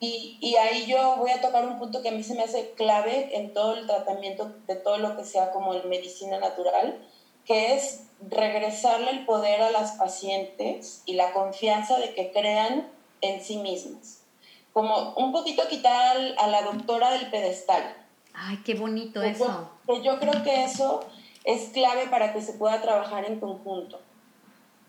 y, 0.00 0.36
y, 0.40 0.56
ahí 0.56 0.86
yo 0.86 1.16
voy 1.16 1.30
a 1.30 1.40
tocar 1.40 1.64
un 1.64 1.78
punto 1.78 2.02
que 2.02 2.10
a 2.10 2.12
mí 2.12 2.22
se 2.22 2.34
me 2.34 2.42
hace 2.42 2.72
clave 2.72 3.36
en 3.36 3.52
todo 3.52 3.74
el 3.74 3.86
tratamiento 3.86 4.52
de 4.66 4.76
todo 4.76 4.98
lo 4.98 5.16
que 5.16 5.24
sea 5.24 5.50
como 5.50 5.74
en 5.74 5.88
medicina 5.88 6.38
natural, 6.38 7.00
que 7.44 7.74
es 7.74 8.04
regresarle 8.30 9.10
el 9.10 9.24
poder 9.26 9.62
a 9.62 9.70
las 9.70 9.92
pacientes 9.92 11.02
y 11.04 11.14
la 11.14 11.32
confianza 11.32 11.98
de 11.98 12.14
que 12.14 12.32
crean 12.32 12.88
en 13.20 13.42
sí 13.42 13.58
mismas 13.58 14.24
como 14.74 15.14
un 15.14 15.32
poquito 15.32 15.66
quitar 15.68 16.16
a 16.36 16.48
la 16.48 16.62
doctora 16.62 17.12
del 17.12 17.30
pedestal. 17.30 17.96
Ay, 18.34 18.60
qué 18.64 18.74
bonito 18.74 19.22
eso. 19.22 19.70
Yo, 19.86 20.02
yo 20.02 20.18
creo 20.18 20.42
que 20.42 20.64
eso 20.64 21.00
es 21.44 21.68
clave 21.68 22.08
para 22.08 22.32
que 22.32 22.42
se 22.42 22.54
pueda 22.54 22.82
trabajar 22.82 23.24
en 23.24 23.38
conjunto 23.38 24.00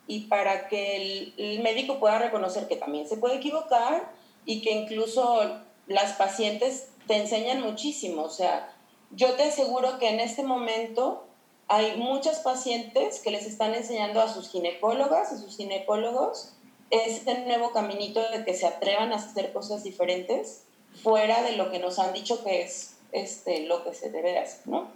y 0.07 0.21
para 0.21 0.67
que 0.67 0.95
el, 0.95 1.33
el, 1.37 1.61
médico 1.61 1.99
pueda 1.99 2.17
reconocer 2.17 2.67
que 2.67 2.75
también 2.75 3.07
se 3.07 3.17
puede 3.17 3.35
equivocar 3.35 4.11
y 4.45 4.61
que 4.61 4.71
incluso 4.71 5.61
las 5.85 6.13
pacientes 6.13 6.89
te 7.05 7.17
enseñan 7.17 7.61
muchísimo. 7.61 8.23
O 8.23 8.29
sea, 8.31 8.73
yo 9.11 9.33
te 9.35 9.43
aseguro 9.43 9.99
que 9.99 10.09
en 10.09 10.19
este 10.19 10.41
momento 10.41 11.27
hay 11.67 11.97
muchas 11.97 12.39
pacientes 12.39 13.19
que 13.19 13.31
les 13.31 13.45
están 13.45 13.73
enseñando 13.73 14.21
a 14.21 14.31
sus 14.31 14.49
ginecólogas, 14.49 15.31
a 15.31 15.37
sus 15.37 15.57
ginecólogos, 15.57 16.53
este 16.91 17.39
nuevo 17.45 17.71
caminito 17.71 18.21
de 18.31 18.45
que 18.45 18.53
se 18.53 18.67
atrevan 18.67 19.11
a 19.11 19.15
hacer 19.15 19.51
cosas 19.51 19.83
diferentes 19.83 20.63
fuera 21.01 21.41
de 21.41 21.57
lo 21.57 21.71
que 21.71 21.79
nos 21.79 21.97
han 21.99 22.13
dicho 22.13 22.43
que 22.43 22.61
es 22.61 22.97
este, 23.11 23.65
lo 23.65 23.83
que 23.83 23.93
se 23.93 24.11
debe 24.11 24.37
hacer, 24.37 24.67
¿no? 24.67 24.89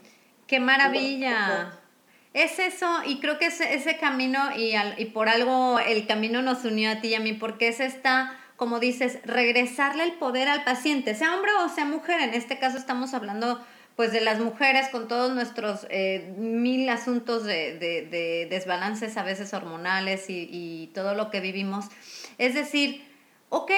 ¡Qué 0.47 0.59
maravilla! 0.59 1.79
Es 2.33 2.59
eso, 2.59 2.88
y 3.05 3.19
creo 3.19 3.39
que 3.39 3.47
es 3.47 3.59
ese 3.59 3.97
camino, 3.97 4.55
y, 4.55 4.73
y 4.97 5.05
por 5.05 5.29
algo 5.29 5.79
el 5.79 6.05
camino 6.05 6.43
nos 6.43 6.63
unió 6.63 6.91
a 6.91 7.01
ti 7.01 7.09
y 7.09 7.15
a 7.15 7.19
mí, 7.19 7.33
porque 7.33 7.69
es 7.69 7.79
esta, 7.79 8.39
como 8.55 8.79
dices, 8.79 9.19
regresarle 9.23 10.03
el 10.03 10.13
poder 10.13 10.47
al 10.47 10.63
paciente, 10.63 11.15
sea 11.15 11.33
hombre 11.33 11.51
o 11.55 11.69
sea 11.69 11.85
mujer, 11.85 12.21
en 12.21 12.35
este 12.35 12.59
caso 12.59 12.77
estamos 12.77 13.15
hablando 13.15 13.59
pues 14.00 14.13
de 14.13 14.22
las 14.22 14.39
mujeres 14.39 14.88
con 14.88 15.10
todos 15.10 15.36
nuestros 15.36 15.86
eh, 15.89 16.34
mil 16.38 16.88
asuntos 16.88 17.44
de, 17.44 17.77
de, 17.77 18.48
desbalances 18.50 19.18
a 19.18 19.24
veces 19.24 19.53
hormonales 19.53 20.29
y, 20.29 20.48
y, 20.50 20.88
todo 20.94 21.15
lo 21.15 21.29
que 21.29 21.41
vivimos. 21.41 21.88
Es 22.38 22.53
decir, 22.53 23.03
ok, 23.50 23.72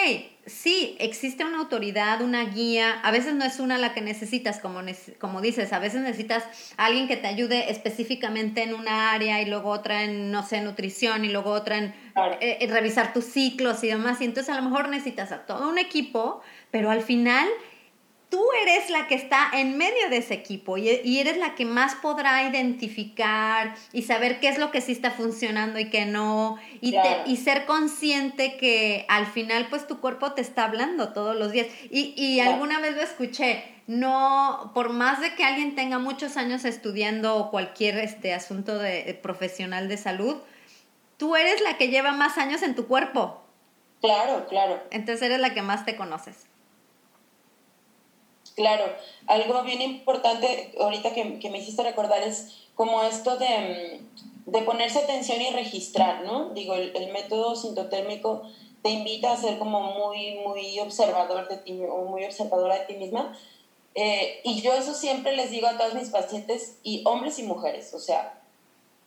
sí, 0.46 0.96
existe 1.00 1.44
una 1.44 1.58
autoridad, 1.58 2.22
una 2.22 2.46
guía, 2.46 3.00
a 3.02 3.10
veces 3.10 3.34
no 3.34 3.46
es 3.46 3.60
una 3.60 3.80
la 3.80 3.96
que 3.96 4.02
necesitas, 4.02 4.60
como, 4.60 4.82
como 5.20 5.42
dices, 5.42 5.74
a 5.74 5.80
veces 5.80 6.02
necesitas 6.02 6.44
a 6.78 6.86
alguien 6.86 7.08
que 7.08 7.18
te 7.18 7.26
ayude 7.26 7.72
específicamente 7.72 8.62
en 8.62 8.76
una 8.76 9.14
área 9.14 9.42
y 9.42 9.48
luego 9.48 9.72
otra 9.72 10.04
en, 10.04 10.30
no 10.30 10.46
sé, 10.46 10.62
nutrición 10.62 11.26
y 11.26 11.30
luego 11.30 11.50
otra 11.50 11.80
en, 11.80 11.96
eh, 12.42 12.60
en 12.62 12.70
revisar 12.70 13.12
tus 13.12 13.26
ciclos 13.26 13.84
y 13.84 13.88
demás, 13.88 14.22
y 14.22 14.26
entonces 14.26 14.54
a 14.54 14.62
lo 14.62 14.70
mejor 14.70 14.88
necesitas 14.90 15.32
a 15.32 15.48
todo 15.48 15.68
un 15.68 15.80
equipo, 15.80 16.42
pero 16.70 16.92
al 16.92 17.02
final 17.02 17.50
tú 18.32 18.42
eres 18.62 18.90
la 18.90 19.08
que 19.08 19.16
está 19.16 19.50
en 19.54 19.78
medio 19.78 20.10
de 20.10 20.18
ese 20.18 20.34
equipo 20.34 20.78
y, 20.78 21.20
eres 21.20 21.38
la 21.38 21.54
que 21.54 21.66
más 21.66 21.96
podrá 21.96 22.48
identificar 22.50 23.76
y 23.92 24.04
saber 24.04 24.40
qué 24.40 24.48
es 24.48 24.58
lo 24.58 24.72
que 24.72 24.80
sí 24.80 24.94
está 24.94 25.12
funcionando 25.12 25.78
y 25.80 25.90
qué 25.90 26.06
no, 26.06 26.58
y, 26.80 26.96
y 27.26 27.38
ser 27.38 27.66
consciente 27.66 28.56
que 28.56 29.06
al 29.10 29.28
final 29.28 29.68
pues 29.70 29.86
tu 29.86 30.00
cuerpo 30.00 30.32
te 30.32 30.42
está 30.42 30.64
hablando 30.64 31.10
todos 31.10 31.36
los 31.36 31.52
días. 31.52 31.68
Y, 31.92 32.14
y 32.16 32.40
alguna 32.40 32.80
vez 32.80 32.96
lo 32.96 33.02
escuché, 33.02 33.66
no, 33.86 34.72
por 34.74 34.92
más 34.92 35.20
de 35.20 35.36
que 35.36 35.44
alguien 35.44 35.76
tenga 35.76 36.00
muchos 36.00 36.38
años 36.38 36.64
estudiando 36.64 37.50
cualquier 37.52 37.98
este 37.98 38.34
asunto 38.34 38.80
de, 38.80 39.20
profesional 39.22 39.90
de 39.90 39.98
salud, 39.98 40.38
tú 41.18 41.36
eres 41.36 41.60
la 41.60 41.78
que 41.78 41.90
lleva 41.90 42.14
más 42.14 42.38
años 42.38 42.64
en 42.64 42.76
tu 42.76 42.88
cuerpo. 42.88 43.42
Claro, 44.00 44.48
claro. 44.48 44.82
Entonces 44.90 45.22
eres 45.24 45.42
la 45.42 45.54
que 45.54 45.62
más 45.62 45.84
te 45.84 45.98
conoces. 45.98 46.48
Claro, 48.62 48.96
algo 49.26 49.64
bien 49.64 49.82
importante 49.82 50.72
ahorita 50.80 51.14
que, 51.14 51.50
me 51.50 51.58
hiciste 51.58 51.82
recordar 51.82 52.22
es 52.22 52.68
como 52.76 53.02
esto 53.02 53.38
de, 53.38 54.02
ponerse 54.66 55.00
atención 55.00 55.42
y 55.42 55.50
registrar, 55.50 56.24
¿no? 56.24 56.50
Digo, 56.50 56.76
el, 56.76 57.12
método 57.12 57.56
sintotérmico 57.56 58.44
te 58.84 58.90
invita 58.92 59.32
a 59.32 59.38
ser 59.38 59.58
como 59.58 59.82
muy, 59.82 60.36
muy 60.46 60.80
observador 60.80 61.48
de 61.48 61.58
ti 61.58 61.82
o 61.90 62.06
muy 62.06 62.24
observadora 62.24 62.78
de 62.78 62.86
ti 62.86 62.94
misma. 62.98 63.36
Eh, 63.96 64.42
y 64.44 64.62
yo 64.62 64.74
eso 64.74 64.94
siempre 64.94 65.36
les 65.36 65.50
digo 65.50 65.66
a 65.66 65.80
todos 65.80 65.96
mis 65.96 66.10
pacientes, 66.10 66.78
y 66.84 67.02
hombres 67.08 67.40
y 67.40 67.44
mujeres, 67.44 67.92
o 67.96 68.00
sea, 68.00 68.44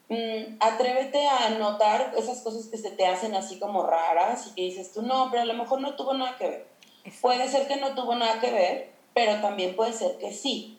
mm, 0.08 0.56
atrévete 0.58 1.28
a 1.28 1.50
notar 1.50 2.12
esas 2.18 2.40
cosas 2.40 2.66
que 2.66 2.76
se 2.76 2.90
te 2.90 3.06
hacen 3.06 3.36
así 3.36 3.60
como 3.60 3.86
raras 3.86 4.48
y 4.48 4.54
que 4.56 4.62
dices 4.62 4.92
tú, 4.92 5.02
no, 5.02 5.28
pero 5.30 5.42
a 5.42 5.46
lo 5.46 5.54
mejor 5.54 5.80
no 5.80 5.94
tuvo 5.94 6.12
nada 6.12 6.36
que 6.38 6.48
ver. 6.48 6.66
Puede 7.20 7.48
ser 7.48 7.68
que 7.68 7.76
no 7.76 7.94
tuvo 7.94 8.16
nada 8.16 8.40
que 8.40 8.50
ver, 8.50 8.93
pero 9.14 9.40
también 9.40 9.76
puede 9.76 9.92
ser 9.92 10.18
que 10.18 10.32
sí. 10.32 10.78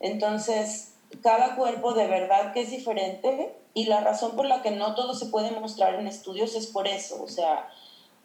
Entonces, 0.00 0.94
cada 1.22 1.56
cuerpo 1.56 1.92
de 1.92 2.06
verdad 2.06 2.52
que 2.52 2.62
es 2.62 2.70
diferente 2.70 3.54
y 3.74 3.86
la 3.86 4.00
razón 4.00 4.36
por 4.36 4.46
la 4.46 4.62
que 4.62 4.70
no 4.70 4.94
todo 4.94 5.14
se 5.14 5.26
puede 5.26 5.50
mostrar 5.50 5.94
en 5.96 6.06
estudios 6.06 6.54
es 6.54 6.68
por 6.68 6.86
eso, 6.88 7.22
o 7.22 7.28
sea, 7.28 7.68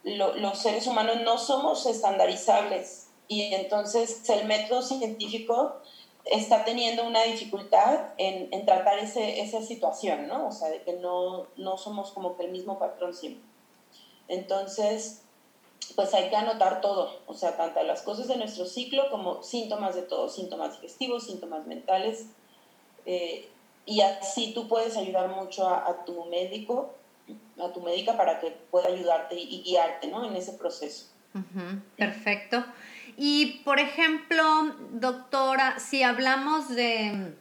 los 0.04 0.58
seres 0.60 0.88
humanos 0.88 1.18
no 1.24 1.38
somos 1.38 1.86
estandarizables 1.86 3.08
y 3.28 3.54
entonces 3.54 4.28
el 4.30 4.48
método 4.48 4.82
científico 4.82 5.82
está 6.26 6.64
teniendo 6.64 7.06
una 7.06 7.24
dificultad 7.24 8.14
en, 8.18 8.54
en 8.54 8.66
tratar 8.66 9.00
ese, 9.00 9.42
esa 9.42 9.62
situación, 9.62 10.28
¿no? 10.28 10.48
O 10.48 10.52
sea, 10.52 10.70
de 10.70 10.84
que 10.84 10.94
no, 10.94 11.48
no 11.58 11.78
somos 11.78 12.12
como 12.12 12.38
que 12.38 12.46
el 12.46 12.52
mismo 12.52 12.78
patrón 12.78 13.14
siempre. 13.14 13.44
Entonces, 14.28 15.24
pues 15.96 16.14
hay 16.14 16.30
que 16.30 16.36
anotar 16.36 16.82
todo, 16.82 17.22
o 17.26 17.34
sea, 17.34 17.58
tanto 17.58 17.82
las 17.84 18.02
cosas 18.02 18.28
de 18.28 18.38
nuestro 18.38 18.66
ciclo 18.66 19.10
como 19.10 19.44
síntomas 19.44 19.96
de 19.96 20.04
todo, 20.04 20.30
síntomas 20.30 20.74
digestivos, 20.74 21.26
síntomas 21.26 21.66
mentales, 21.68 22.28
eh, 23.06 23.50
y 23.86 24.02
así 24.02 24.54
tú 24.54 24.68
puedes 24.68 24.96
ayudar 24.98 25.30
mucho 25.30 25.68
a, 25.68 26.06
tu 26.06 26.26
médico, 26.26 26.94
a 27.60 27.74
tu 27.74 27.82
médica 27.82 28.16
para 28.16 28.40
que 28.40 28.52
pueda 28.70 28.88
ayudarte 28.88 29.36
y, 29.36 29.64
guiarte, 29.64 30.08
¿no? 30.08 30.26
En 30.26 30.36
ese 30.36 30.54
proceso. 30.54 31.08
perfecto. 31.98 32.64
Y, 33.18 33.62
por 33.66 33.80
ejemplo, 33.80 34.44
doctora, 34.92 35.80
si 35.80 36.04
hablamos 36.04 36.70
de, 36.70 37.34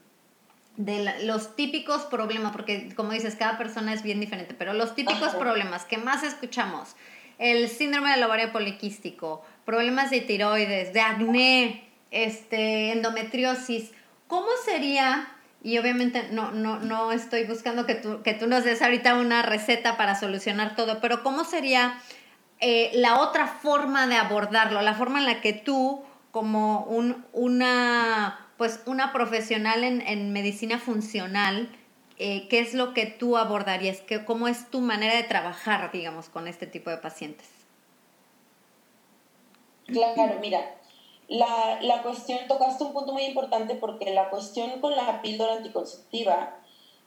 de 0.78 1.26
los 1.26 1.54
típicos 1.54 2.04
problemas, 2.04 2.52
porque 2.52 2.94
como 2.94 3.12
dices, 3.12 3.36
cada 3.36 3.58
persona 3.58 3.92
es 3.92 4.02
bien 4.02 4.18
diferente, 4.18 4.54
pero 4.54 4.72
los 4.72 4.94
típicos 4.94 5.34
problemas 5.34 5.84
que 5.84 5.98
más 5.98 6.22
escuchamos, 6.22 6.96
el 7.38 7.68
síndrome 7.68 8.10
del 8.10 8.22
ovario 8.24 8.52
poliquístico, 8.52 9.42
problemas 9.64 10.10
de 10.10 10.20
tiroides, 10.20 10.92
de 10.92 11.00
acné, 11.00 11.88
este, 12.10 12.92
endometriosis, 12.92 13.92
¿cómo 14.26 14.48
sería? 14.64 15.28
Y 15.62 15.78
obviamente 15.78 16.28
no, 16.30 16.50
no, 16.52 16.78
no 16.78 17.12
estoy 17.12 17.44
buscando 17.44 17.86
que 17.86 17.94
tú, 17.94 18.22
que 18.22 18.34
tú 18.34 18.46
nos 18.46 18.64
des 18.64 18.82
ahorita 18.82 19.14
una 19.14 19.42
receta 19.42 19.96
para 19.96 20.18
solucionar 20.18 20.76
todo, 20.76 21.00
pero 21.00 21.22
¿cómo 21.22 21.44
sería 21.44 21.98
eh, 22.60 22.90
la 22.94 23.20
otra 23.20 23.46
forma 23.46 24.06
de 24.06 24.16
abordarlo? 24.16 24.82
La 24.82 24.94
forma 24.94 25.18
en 25.20 25.26
la 25.26 25.40
que 25.40 25.52
tú, 25.52 26.02
como 26.30 26.84
un, 26.84 27.24
una, 27.32 28.46
pues 28.56 28.80
una 28.86 29.12
profesional 29.12 29.84
en, 29.84 30.00
en 30.00 30.32
medicina 30.32 30.78
funcional, 30.78 31.68
eh, 32.18 32.48
¿qué 32.48 32.60
es 32.60 32.74
lo 32.74 32.94
que 32.94 33.06
tú 33.06 33.36
abordarías? 33.36 34.00
¿Qué, 34.00 34.24
¿Cómo 34.24 34.48
es 34.48 34.70
tu 34.70 34.80
manera 34.80 35.14
de 35.14 35.22
trabajar, 35.22 35.90
digamos, 35.92 36.28
con 36.28 36.48
este 36.48 36.66
tipo 36.66 36.90
de 36.90 36.98
pacientes? 36.98 37.46
Claro, 39.86 40.38
mira, 40.40 40.76
la, 41.28 41.78
la, 41.80 42.02
cuestión, 42.02 42.40
tocaste 42.46 42.84
un 42.84 42.92
punto 42.92 43.12
muy 43.12 43.24
importante 43.24 43.74
porque 43.74 44.12
la 44.12 44.28
cuestión 44.30 44.80
con 44.80 44.94
la 44.94 45.22
píldora 45.22 45.54
anticonceptiva 45.54 46.56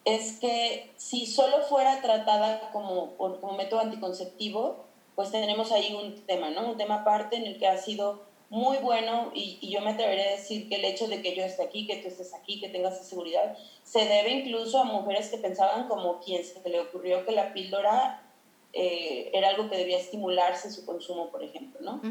es 0.06 0.40
que 0.40 0.92
si 0.98 1.28
solo 1.28 1.62
fuera 1.64 2.02
tratada 2.02 2.72
como, 2.72 3.16
como 3.18 3.54
método 3.54 3.82
anticonceptivo, 3.82 4.86
pues 5.16 5.32
tenemos 5.32 5.72
ahí 5.72 5.94
un 5.94 6.26
tema, 6.26 6.50
¿no? 6.50 6.72
Un 6.72 6.78
tema 6.78 7.02
aparte 7.02 7.36
en 7.36 7.46
el 7.46 7.60
que 7.60 7.68
ha 7.68 7.78
sido 7.78 8.24
muy 8.52 8.80
bueno 8.80 9.32
y, 9.34 9.58
y, 9.62 9.72
yo 9.72 9.80
me 9.80 9.92
atrevería 9.92 10.26
a 10.26 10.32
decir 10.32 10.68
que 10.68 10.76
el 10.76 10.84
hecho 10.84 11.08
de 11.08 11.22
que 11.22 11.34
yo 11.34 11.42
esté 11.42 11.64
aquí, 11.64 11.88
que 11.88 11.96
tú 11.96 12.10
estés 12.10 12.34
aquí, 12.34 12.60
que 12.60 12.68
tengas 12.68 12.96
esa 12.96 13.06
seguridad, 13.06 13.58
se 13.82 14.00
debe 14.00 14.30
incluso 14.30 14.78
a 14.78 14.84
mujeres 14.84 15.30
que 15.30 15.38
pensaban 15.38 15.88
como 15.88 16.20
quien 16.20 16.44
se 16.44 16.62
le 16.68 16.82
ocurrió 16.82 17.26
que 17.26 17.32
la 17.32 17.54
píldora 17.54 18.30
eh, 18.74 19.32
era 19.34 19.50
algo 19.50 19.70
que 19.70 19.78
debía 19.78 19.98
estimularse 19.98 20.70
su 20.70 20.86
consumo, 20.86 21.30
por 21.30 21.44
ejemplo, 21.44 21.80
¿no? 21.80 22.02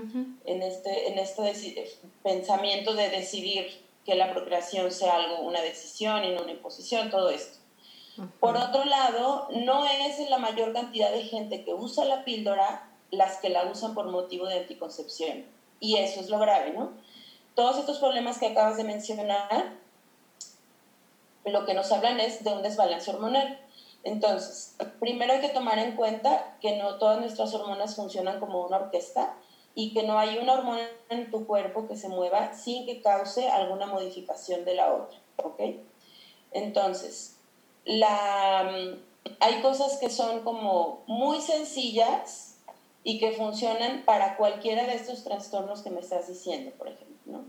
En 0.46 0.62
este, 0.62 1.09
en 1.09 1.18
este 1.18 1.92
pensamiento 2.22 2.94
de 2.94 3.11
decidir 3.11 3.66
que 4.07 4.14
la 4.14 4.33
procreación 4.33 4.90
sea 4.92 5.16
algo, 5.16 5.42
una 5.42 5.61
decisión 5.61 6.24
y 6.24 6.31
no 6.31 6.42
una 6.42 6.53
imposición, 6.53 7.11
todo 7.11 7.29
esto. 7.29 7.59
Por 8.40 8.57
otro 8.57 8.87
lado, 8.87 9.46
no 9.50 9.85
es 9.85 10.31
la 10.31 10.38
mayor 10.38 10.72
cantidad 10.72 11.12
de 11.12 11.22
gente 11.22 11.64
que 11.64 11.74
usa 11.74 12.07
la 12.07 12.24
píldora 12.24 12.90
las 13.11 13.37
que 13.38 13.50
la 13.50 13.64
usan 13.70 13.92
por 13.92 14.07
motivo 14.07 14.46
de 14.46 14.61
anticoncepción 14.61 15.60
y 15.81 15.97
eso 15.97 16.21
es 16.21 16.29
lo 16.29 16.38
grave, 16.38 16.73
¿no? 16.73 16.93
Todos 17.55 17.79
estos 17.79 17.99
problemas 17.99 18.38
que 18.38 18.49
acabas 18.49 18.77
de 18.77 18.85
mencionar, 18.85 19.73
lo 21.45 21.64
que 21.64 21.75
nos 21.75 21.90
hablan 21.90 22.21
es 22.21 22.45
de 22.45 22.53
un 22.53 22.62
desbalance 22.62 23.11
hormonal. 23.11 23.59
Entonces, 24.05 24.77
primero 24.99 25.33
hay 25.33 25.40
que 25.40 25.49
tomar 25.49 25.79
en 25.79 25.97
cuenta 25.97 26.57
que 26.61 26.77
no 26.77 26.97
todas 26.97 27.19
nuestras 27.19 27.53
hormonas 27.55 27.97
funcionan 27.97 28.38
como 28.38 28.64
una 28.64 28.77
orquesta 28.77 29.35
y 29.75 29.93
que 29.93 30.03
no 30.03 30.19
hay 30.19 30.38
una 30.38 30.55
hormona 30.55 30.88
en 31.09 31.31
tu 31.31 31.47
cuerpo 31.47 31.87
que 31.88 31.97
se 31.97 32.09
mueva 32.09 32.55
sin 32.55 32.87
que 32.87 33.03
cause 33.03 33.49
alguna 33.49 33.87
modificación 33.87 34.64
de 34.64 34.75
la 34.75 34.93
otra, 34.93 35.19
¿ok? 35.37 35.61
Entonces, 36.53 37.37
la, 37.85 38.71
hay 39.40 39.62
cosas 39.62 39.99
que 39.99 40.11
son 40.11 40.40
como 40.40 41.03
muy 41.07 41.40
sencillas 41.40 42.50
y 43.03 43.19
que 43.19 43.33
funcionan 43.33 44.05
para 44.05 44.37
cualquiera 44.37 44.87
de 44.87 44.95
estos 44.95 45.25
trastornos 45.25 45.83
que 45.83 45.91
me 45.91 46.01
estás 46.01 46.29
diciendo, 46.29 46.73
por 46.77 46.89
ejemplo. 46.89 47.17
¿no? 47.27 47.45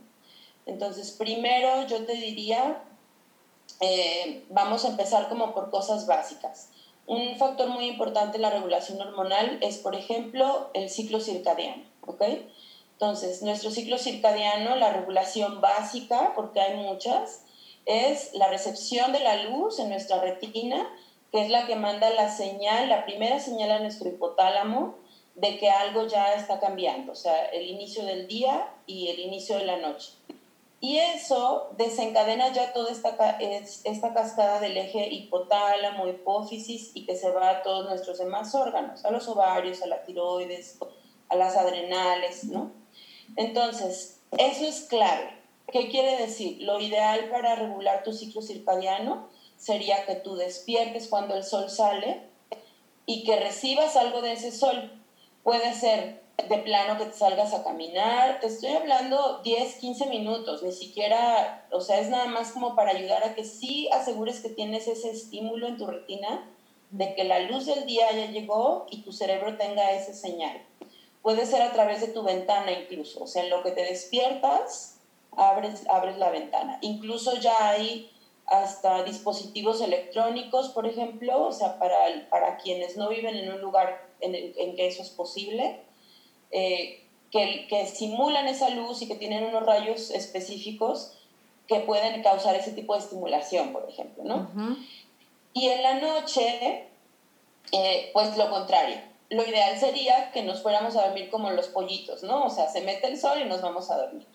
Entonces, 0.66 1.12
primero 1.12 1.88
yo 1.88 2.06
te 2.06 2.14
diría, 2.14 2.84
eh, 3.80 4.46
vamos 4.50 4.86
a 4.86 4.90
empezar 4.90 5.28
como 5.30 5.54
por 5.54 5.70
cosas 5.70 6.08
básicas. 6.08 6.70
Un 7.08 7.36
factor 7.36 7.68
muy 7.68 7.88
importante 7.88 8.38
en 8.38 8.44
la 8.44 8.52
regulación 8.52 9.02
hormonal 9.02 9.58
es, 9.62 9.78
por 9.78 9.96
ejemplo, 9.96 10.70
el 10.74 10.90
ciclo 10.90 11.20
circadiano. 11.20 11.84
¿ok? 12.06 12.24
Entonces, 12.94 13.42
nuestro 13.42 13.72
ciclo 13.72 13.98
circadiano, 13.98 14.76
la 14.76 14.94
regulación 14.94 15.60
básica, 15.60 16.34
porque 16.36 16.62
hay 16.62 16.78
muchas, 16.78 17.44
es 17.86 18.34
la 18.34 18.48
recepción 18.48 19.12
de 19.12 19.22
la 19.22 19.44
luz 19.44 19.80
en 19.80 19.90
nuestra 19.90 20.22
retina, 20.22 20.88
que 21.32 21.42
es 21.42 21.50
la 21.50 21.66
que 21.66 21.76
manda 21.76 22.10
la 22.12 22.30
señal, 22.30 22.90
la 22.90 23.06
primera 23.06 23.40
señal 23.40 23.72
a 23.72 23.80
nuestro 23.80 24.10
hipotálamo, 24.10 24.96
de 25.36 25.58
que 25.58 25.70
algo 25.70 26.08
ya 26.08 26.34
está 26.36 26.60
cambiando, 26.60 27.14
o 27.14 27.16
sea, 27.16 27.46
el 27.46 27.68
inicio 27.68 28.06
del 28.06 28.28
día 28.28 28.74
y 28.86 29.10
el 29.10 29.20
inicio 29.20 29.58
de 29.58 29.66
la 29.66 29.78
noche. 29.78 30.12
Y 30.80 30.98
eso 30.98 31.70
desencadena 31.78 32.52
ya 32.52 32.74
toda 32.74 32.92
esta, 32.92 33.38
esta 33.40 34.14
cascada 34.16 34.60
del 34.60 34.76
eje 34.78 35.10
hipotálamo, 35.10 36.08
hipófisis 36.08 36.92
y 36.96 37.06
que 37.06 37.16
se 37.16 37.30
va 37.30 37.50
a 37.50 37.62
todos 37.62 37.88
nuestros 37.88 38.18
demás 38.18 38.56
órganos, 38.56 39.06
a 39.06 39.12
los 39.12 39.28
ovarios, 39.28 39.84
a 39.84 39.86
la 39.88 40.04
tiroides, 40.04 40.80
a 41.30 41.36
las 41.36 41.56
adrenales, 41.56 42.46
¿no? 42.46 42.72
Entonces, 43.36 44.22
eso 44.38 44.66
es 44.66 44.82
clave. 44.82 45.38
¿Qué 45.72 45.90
quiere 45.90 46.18
decir? 46.18 46.64
Lo 46.64 46.80
ideal 46.80 47.30
para 47.30 47.56
regular 47.56 48.04
tu 48.04 48.12
ciclo 48.12 48.42
circadiano 48.42 49.30
sería 49.58 50.06
que 50.08 50.16
tú 50.16 50.36
despiertes 50.36 51.08
cuando 51.08 51.36
el 51.36 51.44
sol 51.44 51.70
sale 51.70 52.24
y 53.06 53.24
que 53.24 53.40
recibas 53.40 53.96
algo 53.96 54.22
de 54.22 54.34
ese 54.34 54.52
sol 54.52 55.01
Puede 55.44 55.74
ser 55.74 56.22
de 56.50 56.58
plano 56.60 56.98
que 56.98 57.06
te 57.06 57.14
salgas 57.14 57.54
a 57.54 57.64
caminar. 57.64 58.40
Te 58.40 58.48
estoy 58.48 58.72
hablando 58.72 59.42
10, 59.44 59.76
15 59.76 60.06
minutos, 60.08 60.64
ni 60.64 60.72
siquiera, 60.72 61.68
o 61.72 61.82
sea, 61.82 62.00
es 62.00 62.10
nada 62.10 62.28
más 62.28 62.52
como 62.52 62.76
para 62.76 62.92
ayudar 62.92 63.24
a 63.24 63.36
que 63.36 63.44
sí 63.44 63.90
asegures 63.92 64.42
que 64.42 64.50
tienes 64.50 64.88
ese 64.88 65.10
estímulo 65.10 65.68
en 65.68 65.78
tu 65.78 65.88
retina 65.88 66.48
de 66.92 67.16
que 67.16 67.24
la 67.24 67.40
luz 67.40 67.66
del 67.66 67.86
día 67.86 68.12
ya 68.12 68.28
llegó 68.28 68.86
y 68.90 69.02
tu 69.04 69.12
cerebro 69.12 69.58
tenga 69.58 69.92
ese 69.92 70.14
señal. 70.14 70.62
Puede 71.22 71.46
ser 71.46 71.62
a 71.62 71.72
través 71.72 72.02
de 72.02 72.08
tu 72.08 72.24
ventana 72.24 72.72
incluso, 72.72 73.24
o 73.24 73.28
sea, 73.28 73.44
en 73.44 73.50
lo 73.50 73.64
que 73.64 73.72
te 73.72 73.84
despiertas, 73.84 75.00
abres, 75.38 75.88
abres 75.90 76.18
la 76.18 76.32
ventana. 76.32 76.80
Incluso 76.82 77.38
ya 77.38 77.70
hay 77.70 78.12
hasta 78.48 79.04
dispositivos 79.04 79.82
electrónicos, 79.82 80.70
por 80.70 80.86
ejemplo, 80.86 81.48
o 81.48 81.52
sea, 81.52 81.80
para, 81.80 81.98
para 82.30 82.58
quienes 82.58 82.98
no 82.98 83.08
viven 83.08 83.36
en 83.36 83.54
un 83.54 83.62
lugar 83.62 84.11
en, 84.22 84.36
en 84.36 84.76
que 84.76 84.88
eso 84.88 85.02
es 85.02 85.10
posible, 85.10 85.82
eh, 86.52 87.04
que, 87.32 87.68
que, 87.68 87.88
simulan 87.88 88.48
esa 88.48 88.70
luz 88.70 89.02
y 89.02 89.08
que 89.08 89.16
tienen 89.16 89.46
unos 89.46 89.66
rayos 89.66 90.12
específicos 90.12 91.14
que 91.68 91.80
pueden 91.80 92.22
causar 92.24 92.56
ese 92.56 92.74
tipo 92.74 92.94
de 92.94 93.00
estimulación, 93.00 93.72
por 93.72 93.88
ejemplo, 93.90 94.24
¿no? 94.26 94.50
Y 95.54 95.70
en 95.70 95.82
la 95.82 95.94
noche, 95.96 96.88
eh, 97.72 98.10
pues 98.14 98.36
lo 98.36 98.50
contrario. 98.50 98.98
Lo 99.30 99.46
ideal 99.46 99.80
sería 99.80 100.32
que 100.34 100.44
nos 100.44 100.62
fuéramos 100.62 100.98
a 100.98 101.06
dormir 101.06 101.30
como 101.30 101.50
los 101.52 101.70
pollitos, 101.70 102.24
¿no? 102.24 102.46
O 102.46 102.50
sea, 102.50 102.68
se 102.68 102.82
mete 102.82 103.08
el 103.08 103.18
sol 103.18 103.40
y 103.42 103.46
nos 103.46 103.62
vamos 103.62 103.90
a 103.90 103.98
dormir. 103.98 104.28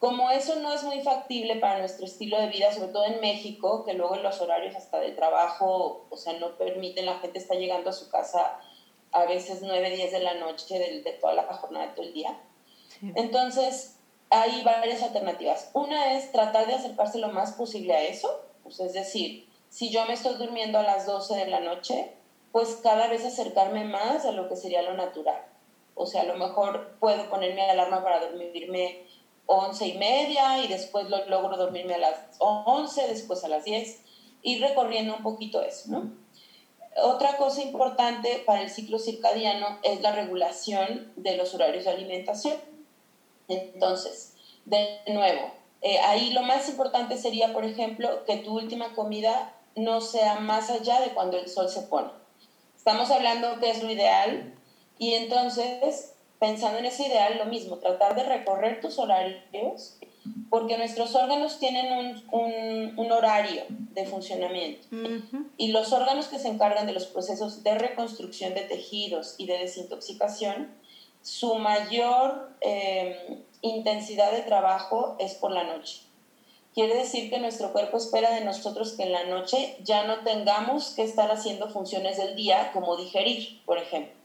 Como 0.00 0.30
eso 0.30 0.56
no 0.56 0.72
es 0.72 0.82
muy 0.82 1.00
factible 1.00 1.56
para 1.56 1.78
nuestro 1.78 2.04
estilo 2.04 2.38
de 2.40 2.48
vida, 2.48 2.72
sobre 2.72 2.92
todo 2.92 3.04
en 3.04 3.20
México, 3.20 3.84
que 3.84 3.94
luego 3.94 4.16
en 4.16 4.24
los 4.24 4.40
horarios 4.40 4.74
hasta 4.74 4.98
de 4.98 5.12
trabajo, 5.12 6.06
o 6.10 6.16
sea, 6.16 6.32
no 6.34 6.58
permiten, 6.58 7.06
la 7.06 7.18
gente 7.20 7.38
está 7.38 7.54
llegando 7.54 7.90
a 7.90 7.94
su 7.94 8.10
casa 8.10 8.60
a 9.12 9.24
veces 9.26 9.60
9, 9.62 9.90
10 9.90 10.12
de 10.12 10.20
la 10.20 10.34
noche 10.34 10.78
de, 10.78 11.02
de 11.02 11.12
toda 11.12 11.34
la 11.34 11.44
jornada 11.44 11.86
de 11.86 11.92
todo 11.92 12.06
el 12.06 12.12
día. 12.12 12.38
Entonces, 13.14 13.96
hay 14.30 14.62
varias 14.64 15.02
alternativas. 15.02 15.70
Una 15.74 16.14
es 16.14 16.32
tratar 16.32 16.66
de 16.66 16.74
acercarse 16.74 17.18
lo 17.18 17.28
más 17.28 17.52
posible 17.52 17.94
a 17.94 18.02
eso, 18.02 18.42
pues 18.62 18.80
es 18.80 18.92
decir, 18.92 19.48
si 19.68 19.90
yo 19.90 20.04
me 20.06 20.14
estoy 20.14 20.34
durmiendo 20.36 20.78
a 20.78 20.82
las 20.82 21.06
12 21.06 21.36
de 21.36 21.46
la 21.46 21.60
noche, 21.60 22.12
pues 22.52 22.80
cada 22.82 23.08
vez 23.08 23.24
acercarme 23.24 23.84
más 23.84 24.24
a 24.24 24.32
lo 24.32 24.48
que 24.48 24.56
sería 24.56 24.82
lo 24.82 24.94
natural. 24.94 25.42
O 25.94 26.06
sea, 26.06 26.22
a 26.22 26.26
lo 26.26 26.36
mejor 26.36 26.96
puedo 27.00 27.28
ponerme 27.30 27.62
alarma 27.70 28.02
para 28.02 28.20
dormirme 28.20 29.04
11 29.46 29.86
y 29.86 29.98
media 29.98 30.64
y 30.64 30.68
después 30.68 31.08
lo 31.08 31.24
logro 31.26 31.56
dormirme 31.56 31.94
a 31.94 31.98
las 31.98 32.36
11, 32.38 33.08
después 33.08 33.44
a 33.44 33.48
las 33.48 33.64
10, 33.64 34.02
ir 34.42 34.60
recorriendo 34.60 35.16
un 35.16 35.22
poquito 35.22 35.62
eso, 35.62 35.90
¿no? 35.90 36.12
Otra 37.02 37.36
cosa 37.36 37.62
importante 37.62 38.42
para 38.46 38.62
el 38.62 38.70
ciclo 38.70 38.98
circadiano 38.98 39.78
es 39.82 40.00
la 40.00 40.12
regulación 40.12 41.12
de 41.16 41.36
los 41.36 41.54
horarios 41.54 41.84
de 41.84 41.90
alimentación. 41.90 42.56
Entonces, 43.48 44.34
de 44.64 45.00
nuevo, 45.08 45.50
eh, 45.82 45.98
ahí 45.98 46.32
lo 46.32 46.42
más 46.42 46.68
importante 46.68 47.18
sería, 47.18 47.52
por 47.52 47.64
ejemplo, 47.64 48.24
que 48.24 48.38
tu 48.38 48.54
última 48.54 48.94
comida 48.94 49.54
no 49.74 50.00
sea 50.00 50.40
más 50.40 50.70
allá 50.70 51.00
de 51.00 51.10
cuando 51.10 51.38
el 51.38 51.48
sol 51.48 51.68
se 51.68 51.82
pone. 51.82 52.08
Estamos 52.76 53.10
hablando 53.10 53.60
que 53.60 53.70
es 53.70 53.82
lo 53.82 53.90
ideal 53.90 54.54
y 54.98 55.14
entonces, 55.14 56.14
pensando 56.38 56.78
en 56.78 56.86
ese 56.86 57.06
ideal, 57.06 57.36
lo 57.36 57.44
mismo, 57.44 57.76
tratar 57.76 58.16
de 58.16 58.22
recorrer 58.22 58.80
tus 58.80 58.98
horarios 58.98 59.98
porque 60.50 60.78
nuestros 60.78 61.14
órganos 61.14 61.58
tienen 61.58 62.22
un, 62.30 63.12
horario 63.12 63.62
de 63.68 64.06
funcionamiento. 64.06 64.88
Y 65.56 65.68
los 65.68 65.92
órganos 65.92 66.26
que 66.26 66.38
se 66.38 66.48
encargan 66.48 66.86
de 66.86 66.92
los 66.92 67.06
procesos 67.06 67.62
de 67.62 67.76
reconstrucción 67.76 68.54
de 68.54 68.62
tejidos 68.62 69.34
y 69.38 69.46
de 69.46 69.58
desintoxicación, 69.58 70.74
su 71.22 71.54
mayor 71.56 72.50
eh, 72.60 73.42
intensidad 73.62 74.32
de 74.32 74.42
trabajo 74.42 75.16
es 75.18 75.34
por 75.34 75.50
la 75.50 75.64
noche. 75.64 76.02
Quiere 76.74 76.94
decir 76.94 77.30
que 77.30 77.38
nuestro 77.38 77.72
cuerpo 77.72 77.96
espera 77.96 78.34
de 78.34 78.44
nosotros 78.44 78.92
que 78.92 79.04
en 79.04 79.12
la 79.12 79.24
noche 79.24 79.76
ya 79.82 80.04
no 80.04 80.20
tengamos 80.24 80.90
que 80.90 81.02
estar 81.02 81.30
haciendo 81.30 81.70
funciones 81.70 82.18
del 82.18 82.36
día 82.36 82.70
como 82.72 82.96
digerir, 82.96 83.62
por 83.64 83.78
ejemplo 83.78 84.15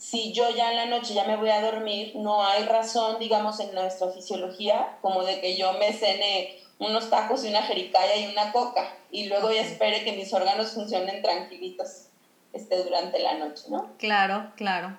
si 0.00 0.32
yo 0.32 0.48
ya 0.48 0.70
en 0.70 0.76
la 0.76 0.86
noche 0.86 1.12
ya 1.12 1.24
me 1.24 1.36
voy 1.36 1.50
a 1.50 1.60
dormir, 1.60 2.12
no 2.16 2.42
hay 2.42 2.64
razón, 2.64 3.18
digamos, 3.18 3.60
en 3.60 3.74
nuestra 3.74 4.08
fisiología, 4.08 4.96
como 5.02 5.24
de 5.24 5.42
que 5.42 5.58
yo 5.58 5.74
me 5.74 5.92
cene 5.92 6.58
unos 6.78 7.10
tacos 7.10 7.44
y 7.44 7.48
una 7.48 7.60
jericaya 7.60 8.16
y 8.16 8.32
una 8.32 8.50
coca, 8.50 8.96
y 9.10 9.26
luego 9.26 9.52
ya 9.52 9.60
espere 9.60 10.02
que 10.02 10.12
mis 10.12 10.32
órganos 10.32 10.72
funcionen 10.72 11.20
tranquilitos 11.20 12.06
este, 12.54 12.82
durante 12.82 13.18
la 13.18 13.34
noche, 13.34 13.64
¿no? 13.68 13.90
Claro, 13.98 14.52
claro. 14.56 14.96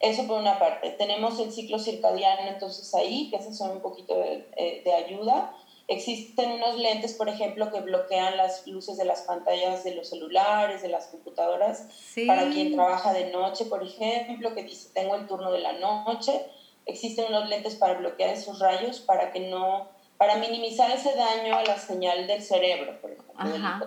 Eso 0.00 0.26
por 0.26 0.40
una 0.40 0.58
parte. 0.58 0.88
Tenemos 0.92 1.38
el 1.38 1.52
ciclo 1.52 1.78
circadiano 1.78 2.48
entonces 2.48 2.94
ahí, 2.94 3.28
que 3.28 3.36
ese 3.36 3.52
son 3.52 3.72
un 3.72 3.82
poquito 3.82 4.18
de, 4.18 4.48
eh, 4.56 4.80
de 4.86 4.94
ayuda. 4.94 5.54
Existen 5.90 6.50
unos 6.50 6.76
lentes, 6.76 7.14
por 7.14 7.30
ejemplo, 7.30 7.70
que 7.72 7.80
bloquean 7.80 8.36
las 8.36 8.66
luces 8.66 8.98
de 8.98 9.06
las 9.06 9.22
pantallas 9.22 9.84
de 9.84 9.94
los 9.94 10.10
celulares, 10.10 10.82
de 10.82 10.88
las 10.88 11.06
computadoras, 11.06 11.88
para 12.26 12.50
quien 12.50 12.74
trabaja 12.74 13.14
de 13.14 13.30
noche, 13.32 13.64
por 13.64 13.82
ejemplo, 13.82 14.54
que 14.54 14.64
dice, 14.64 14.90
tengo 14.92 15.14
el 15.14 15.26
turno 15.26 15.50
de 15.50 15.60
la 15.60 15.72
noche. 15.72 16.44
Existen 16.84 17.26
unos 17.30 17.48
lentes 17.48 17.76
para 17.76 17.94
bloquear 17.94 18.34
esos 18.34 18.58
rayos, 18.58 19.00
para 19.00 19.32
que 19.32 19.48
no, 19.48 19.88
para 20.18 20.36
minimizar 20.36 20.90
ese 20.90 21.16
daño 21.16 21.56
a 21.56 21.64
la 21.64 21.78
señal 21.78 22.26
del 22.26 22.42
cerebro, 22.42 23.00
por 23.00 23.12
ejemplo, 23.12 23.34
Ajá. 23.38 23.80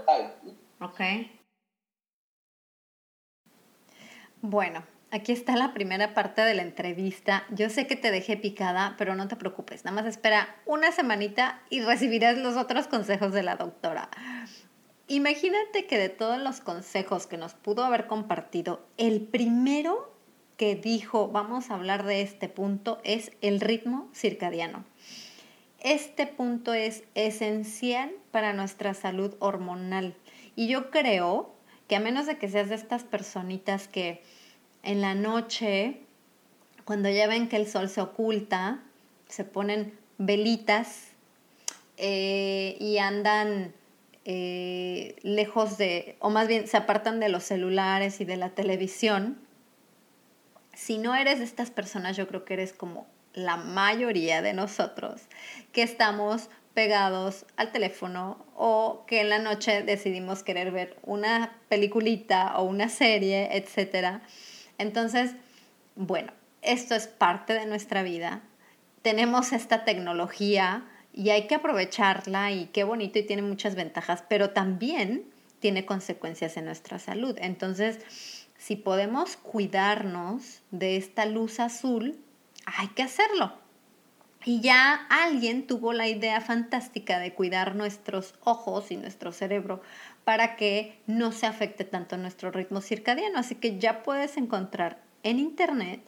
Ok. 0.80 1.02
Bueno, 4.42 4.84
Aquí 5.13 5.34
está 5.34 5.58
la 5.58 5.74
primera 5.74 6.13
parte 6.13 6.41
de 6.41 6.54
la 6.54 6.62
entrevista. 6.62 7.43
Yo 7.50 7.69
sé 7.69 7.86
que 7.86 7.97
te 7.97 8.12
dejé 8.12 8.38
picada, 8.38 8.95
pero 8.97 9.13
no 9.13 9.28
te 9.28 9.36
preocupes. 9.36 9.84
Nada 9.84 9.95
más 9.95 10.06
espera 10.06 10.56
una 10.65 10.93
semanita 10.93 11.62
y 11.69 11.82
recibirás 11.82 12.38
los 12.38 12.56
otros 12.56 12.88
consejos 12.88 13.34
de 13.34 13.43
la 13.43 13.58
doctora. 13.58 14.10
Imagínate 15.10 15.86
que 15.86 15.97
de 15.97 16.08
todos 16.08 16.39
los 16.39 16.62
consejos 16.62 17.28
que 17.28 17.36
nos 17.36 17.56
pudo 17.56 17.84
haber 17.84 18.08
compartido, 18.08 18.88
el 18.95 19.19
primero 19.19 20.15
que 20.56 20.76
dijo, 20.76 21.28
vamos 21.28 21.69
a 21.69 21.76
hablar 21.76 22.06
de 22.06 22.21
este 22.21 22.47
punto, 22.47 23.02
es 23.04 23.34
el 23.41 23.60
ritmo 23.60 24.10
circadiano. 24.13 24.86
Este 25.82 26.26
punto 26.26 26.74
es 26.74 27.04
esencial 27.15 28.12
para 28.32 28.54
nuestra 28.54 28.93
salud 28.93 29.36
hormonal. 29.39 30.15
Y 30.56 30.69
yo 30.69 30.89
creo 30.89 31.54
que 31.89 31.97
a 31.97 32.00
menos 32.00 32.28
de 32.28 32.38
que 32.38 32.47
seas 32.47 32.69
de 32.69 32.76
estas 32.76 33.04
personitas 33.04 33.89
que 33.89 34.24
en 34.84 35.02
la 35.02 35.15
noche, 35.15 36.02
cuando 36.86 37.10
ya 37.10 37.28
ven 37.28 37.50
que 37.50 37.58
el 37.58 37.67
sol 37.67 37.89
se 37.89 38.02
oculta, 38.02 38.80
se 39.28 39.44
ponen 39.44 39.98
velitas 40.17 41.08
eh, 41.98 42.78
y 42.80 42.98
andan 42.98 43.74
eh, 44.26 45.15
lejos 45.24 45.78
de, 45.78 46.15
o 46.20 46.30
más 46.30 46.48
bien 46.48 46.67
se 46.67 46.78
apartan 46.78 47.20
de 47.20 47.30
los 47.30 47.44
celulares 47.44 48.22
y 48.22 48.26
de 48.26 48.38
la 48.38 48.50
televisión. 48.50 49.39
Si 50.74 50.98
no 50.98 51.15
eres 51.15 51.39
de 51.39 51.46
estas 51.46 51.70
personas, 51.70 52.17
yo 52.17 52.28
creo 52.28 52.46
que 52.46 52.54
eres 52.54 52.74
como 52.74 53.08
la 53.34 53.58
mayoría 53.58 54.41
de 54.41 54.54
nosotros 54.54 55.22
que 55.72 55.84
estamos 55.84 56.50
pegados 56.74 57.46
al 57.56 57.72
teléfono 57.72 58.46
o 58.56 59.04
que 59.06 59.22
en 59.22 59.30
la 59.30 59.39
noche 59.39 59.84
decidimos 59.84 60.44
querer 60.44 60.72
ver 60.72 60.98
una 61.04 61.58
peliculita 61.70 62.58
o 62.58 62.63
una 62.63 62.89
serie, 62.89 63.50
etcétera 63.56 64.22
entonces, 64.82 65.32
bueno, 65.96 66.32
esto 66.62 66.96
es 66.96 67.08
parte 67.08 67.54
de 67.54 67.65
nuestra 67.65 68.04
vida. 68.04 68.41
Tenemos 69.02 69.52
esta 69.54 69.84
tecnología 69.84 70.86
y 71.13 71.30
hay 71.30 71.48
que 71.48 71.56
aprovecharla 71.56 72.52
y 72.52 72.67
qué 72.67 72.84
bonito 72.84 73.20
y 73.20 73.24
tiene 73.24 73.41
muchas 73.41 73.76
ventajas, 73.76 74.24
pero 74.28 74.52
también 74.52 75.26
tiene 75.60 75.86
consecuencias 75.86 76.58
en 76.58 76.65
nuestra 76.65 77.00
salud. 77.00 77.36
Entonces, 77.39 78.00
si 78.58 78.76
podemos 78.76 79.38
cuidarnos 79.38 80.62
de 80.72 80.98
esta 80.98 81.26
luz 81.26 81.60
azul, 81.60 82.20
hay 82.65 82.89
que 82.89 83.04
hacerlo. 83.04 83.61
Y 84.43 84.62
ya 84.62 85.08
alguien 85.10 85.67
tuvo 85.67 85.93
la 85.93 86.08
idea 86.08 86.41
fantástica 86.41 87.19
de 87.19 87.34
cuidar 87.34 87.75
nuestros 87.75 88.34
ojos 88.43 88.91
y 88.91 88.97
nuestro 88.97 89.32
cerebro 89.32 89.82
para 90.23 90.56
que 90.56 90.99
no 91.06 91.32
se 91.32 91.45
afecte 91.45 91.84
tanto 91.84 92.17
nuestro 92.17 92.51
ritmo 92.51 92.82
circadiano. 92.82 93.38
Así 93.38 93.56
que 93.56 93.77
ya 93.77 94.01
puedes 94.04 94.38
encontrar 94.38 94.99
en 95.23 95.39
internet 95.39 96.01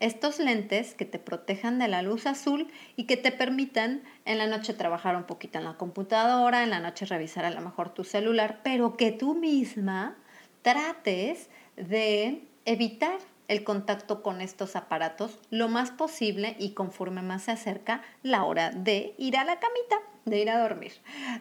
estos 0.00 0.38
lentes 0.38 0.94
que 0.94 1.04
te 1.04 1.18
protejan 1.18 1.78
de 1.78 1.88
la 1.88 2.02
luz 2.02 2.26
azul 2.26 2.68
y 2.96 3.04
que 3.04 3.16
te 3.16 3.32
permitan 3.32 4.02
en 4.24 4.38
la 4.38 4.46
noche 4.46 4.74
trabajar 4.74 5.16
un 5.16 5.24
poquito 5.24 5.58
en 5.58 5.64
la 5.64 5.74
computadora, 5.74 6.62
en 6.62 6.70
la 6.70 6.80
noche 6.80 7.06
revisar 7.06 7.44
a 7.44 7.50
lo 7.50 7.60
mejor 7.60 7.90
tu 7.94 8.04
celular, 8.04 8.60
pero 8.62 8.96
que 8.96 9.12
tú 9.12 9.34
misma 9.34 10.16
trates 10.62 11.48
de 11.76 12.42
evitar 12.64 13.18
el 13.48 13.64
contacto 13.64 14.22
con 14.22 14.40
estos 14.40 14.76
aparatos 14.76 15.38
lo 15.50 15.68
más 15.68 15.90
posible 15.90 16.54
y 16.58 16.74
conforme 16.74 17.22
más 17.22 17.44
se 17.44 17.52
acerca 17.52 18.02
la 18.22 18.44
hora 18.44 18.70
de 18.70 19.14
ir 19.18 19.36
a 19.36 19.44
la 19.44 19.58
camita, 19.58 19.96
de 20.26 20.40
ir 20.40 20.50
a 20.50 20.58
dormir. 20.60 20.92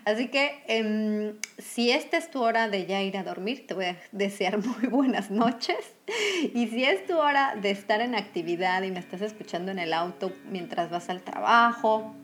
Así 0.05 0.29
que 0.29 0.63
em, 0.67 1.37
si 1.57 1.91
esta 1.91 2.17
es 2.17 2.31
tu 2.31 2.41
hora 2.41 2.69
de 2.69 2.85
ya 2.85 3.01
ir 3.01 3.17
a 3.17 3.23
dormir, 3.23 3.67
te 3.67 3.73
voy 3.73 3.85
a 3.85 3.97
desear 4.11 4.57
muy 4.65 4.87
buenas 4.87 5.29
noches. 5.29 5.93
Y 6.53 6.67
si 6.67 6.85
es 6.85 7.05
tu 7.05 7.17
hora 7.17 7.55
de 7.61 7.71
estar 7.71 8.01
en 8.01 8.15
actividad 8.15 8.81
y 8.83 8.91
me 8.91 8.99
estás 8.99 9.21
escuchando 9.21 9.71
en 9.71 9.79
el 9.79 9.93
auto 9.93 10.31
mientras 10.49 10.89
vas 10.89 11.09
al 11.09 11.21
trabajo, 11.21 12.15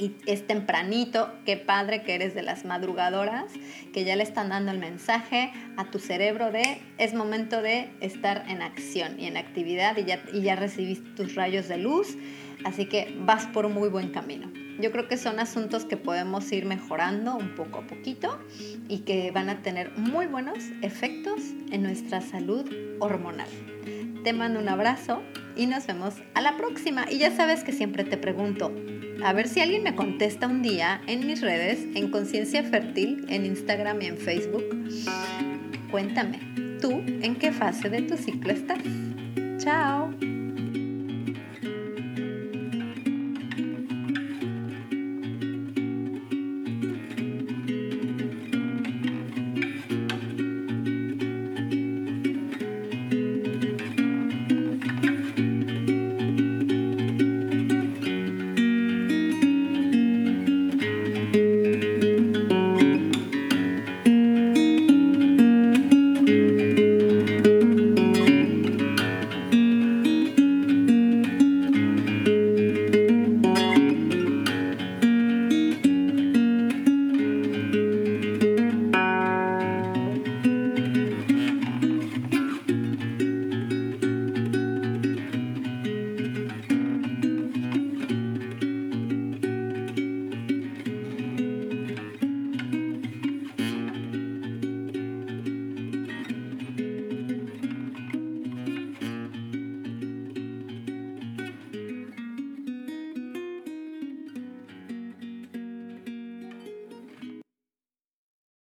y 0.00 0.16
es 0.26 0.46
tempranito, 0.46 1.30
qué 1.44 1.58
padre 1.58 2.02
que 2.02 2.14
eres 2.14 2.34
de 2.34 2.42
las 2.42 2.64
madrugadoras, 2.64 3.52
que 3.92 4.04
ya 4.04 4.16
le 4.16 4.22
están 4.22 4.48
dando 4.48 4.72
el 4.72 4.78
mensaje 4.78 5.52
a 5.76 5.90
tu 5.90 5.98
cerebro 5.98 6.50
de 6.50 6.80
es 6.96 7.12
momento 7.12 7.60
de 7.60 7.90
estar 8.00 8.46
en 8.48 8.62
acción 8.62 9.20
y 9.20 9.26
en 9.26 9.36
actividad 9.36 9.96
y 9.98 10.04
ya, 10.04 10.22
y 10.32 10.40
ya 10.40 10.56
recibiste 10.56 11.10
tus 11.10 11.34
rayos 11.34 11.68
de 11.68 11.76
luz, 11.76 12.16
así 12.64 12.86
que 12.86 13.14
vas 13.20 13.46
por 13.48 13.68
muy 13.68 13.90
buen 13.90 14.10
camino. 14.10 14.50
Yo 14.80 14.90
creo 14.92 15.06
que 15.08 15.18
son 15.18 15.40
asuntos 15.40 15.84
que 15.84 15.98
podemos 15.98 16.50
ir 16.52 16.64
mejorando 16.64 17.36
un 17.36 17.54
poco 17.54 17.80
a 17.80 17.86
poquito 17.86 18.38
y 18.88 19.00
que 19.00 19.30
van 19.30 19.50
a 19.50 19.60
tener 19.60 19.90
muy 19.98 20.26
buenos 20.26 20.58
efectos 20.80 21.42
en 21.70 21.82
nuestra 21.82 22.22
salud 22.22 22.64
hormonal. 22.98 23.48
Te 24.24 24.32
mando 24.32 24.58
un 24.58 24.70
abrazo 24.70 25.22
y 25.60 25.66
nos 25.66 25.86
vemos 25.86 26.14
a 26.32 26.40
la 26.40 26.56
próxima. 26.56 27.04
Y 27.10 27.18
ya 27.18 27.30
sabes 27.36 27.62
que 27.64 27.72
siempre 27.72 28.02
te 28.02 28.16
pregunto, 28.16 28.74
a 29.22 29.32
ver 29.34 29.46
si 29.46 29.60
alguien 29.60 29.82
me 29.82 29.94
contesta 29.94 30.46
un 30.46 30.62
día 30.62 31.02
en 31.06 31.26
mis 31.26 31.42
redes, 31.42 31.86
en 31.94 32.10
Conciencia 32.10 32.62
Fértil, 32.62 33.26
en 33.28 33.44
Instagram 33.44 34.00
y 34.00 34.06
en 34.06 34.16
Facebook. 34.16 34.64
Cuéntame, 35.90 36.40
¿tú 36.80 37.02
en 37.06 37.36
qué 37.36 37.52
fase 37.52 37.90
de 37.90 38.00
tu 38.00 38.16
ciclo 38.16 38.52
estás? 38.52 38.78
Chao. 39.58 40.39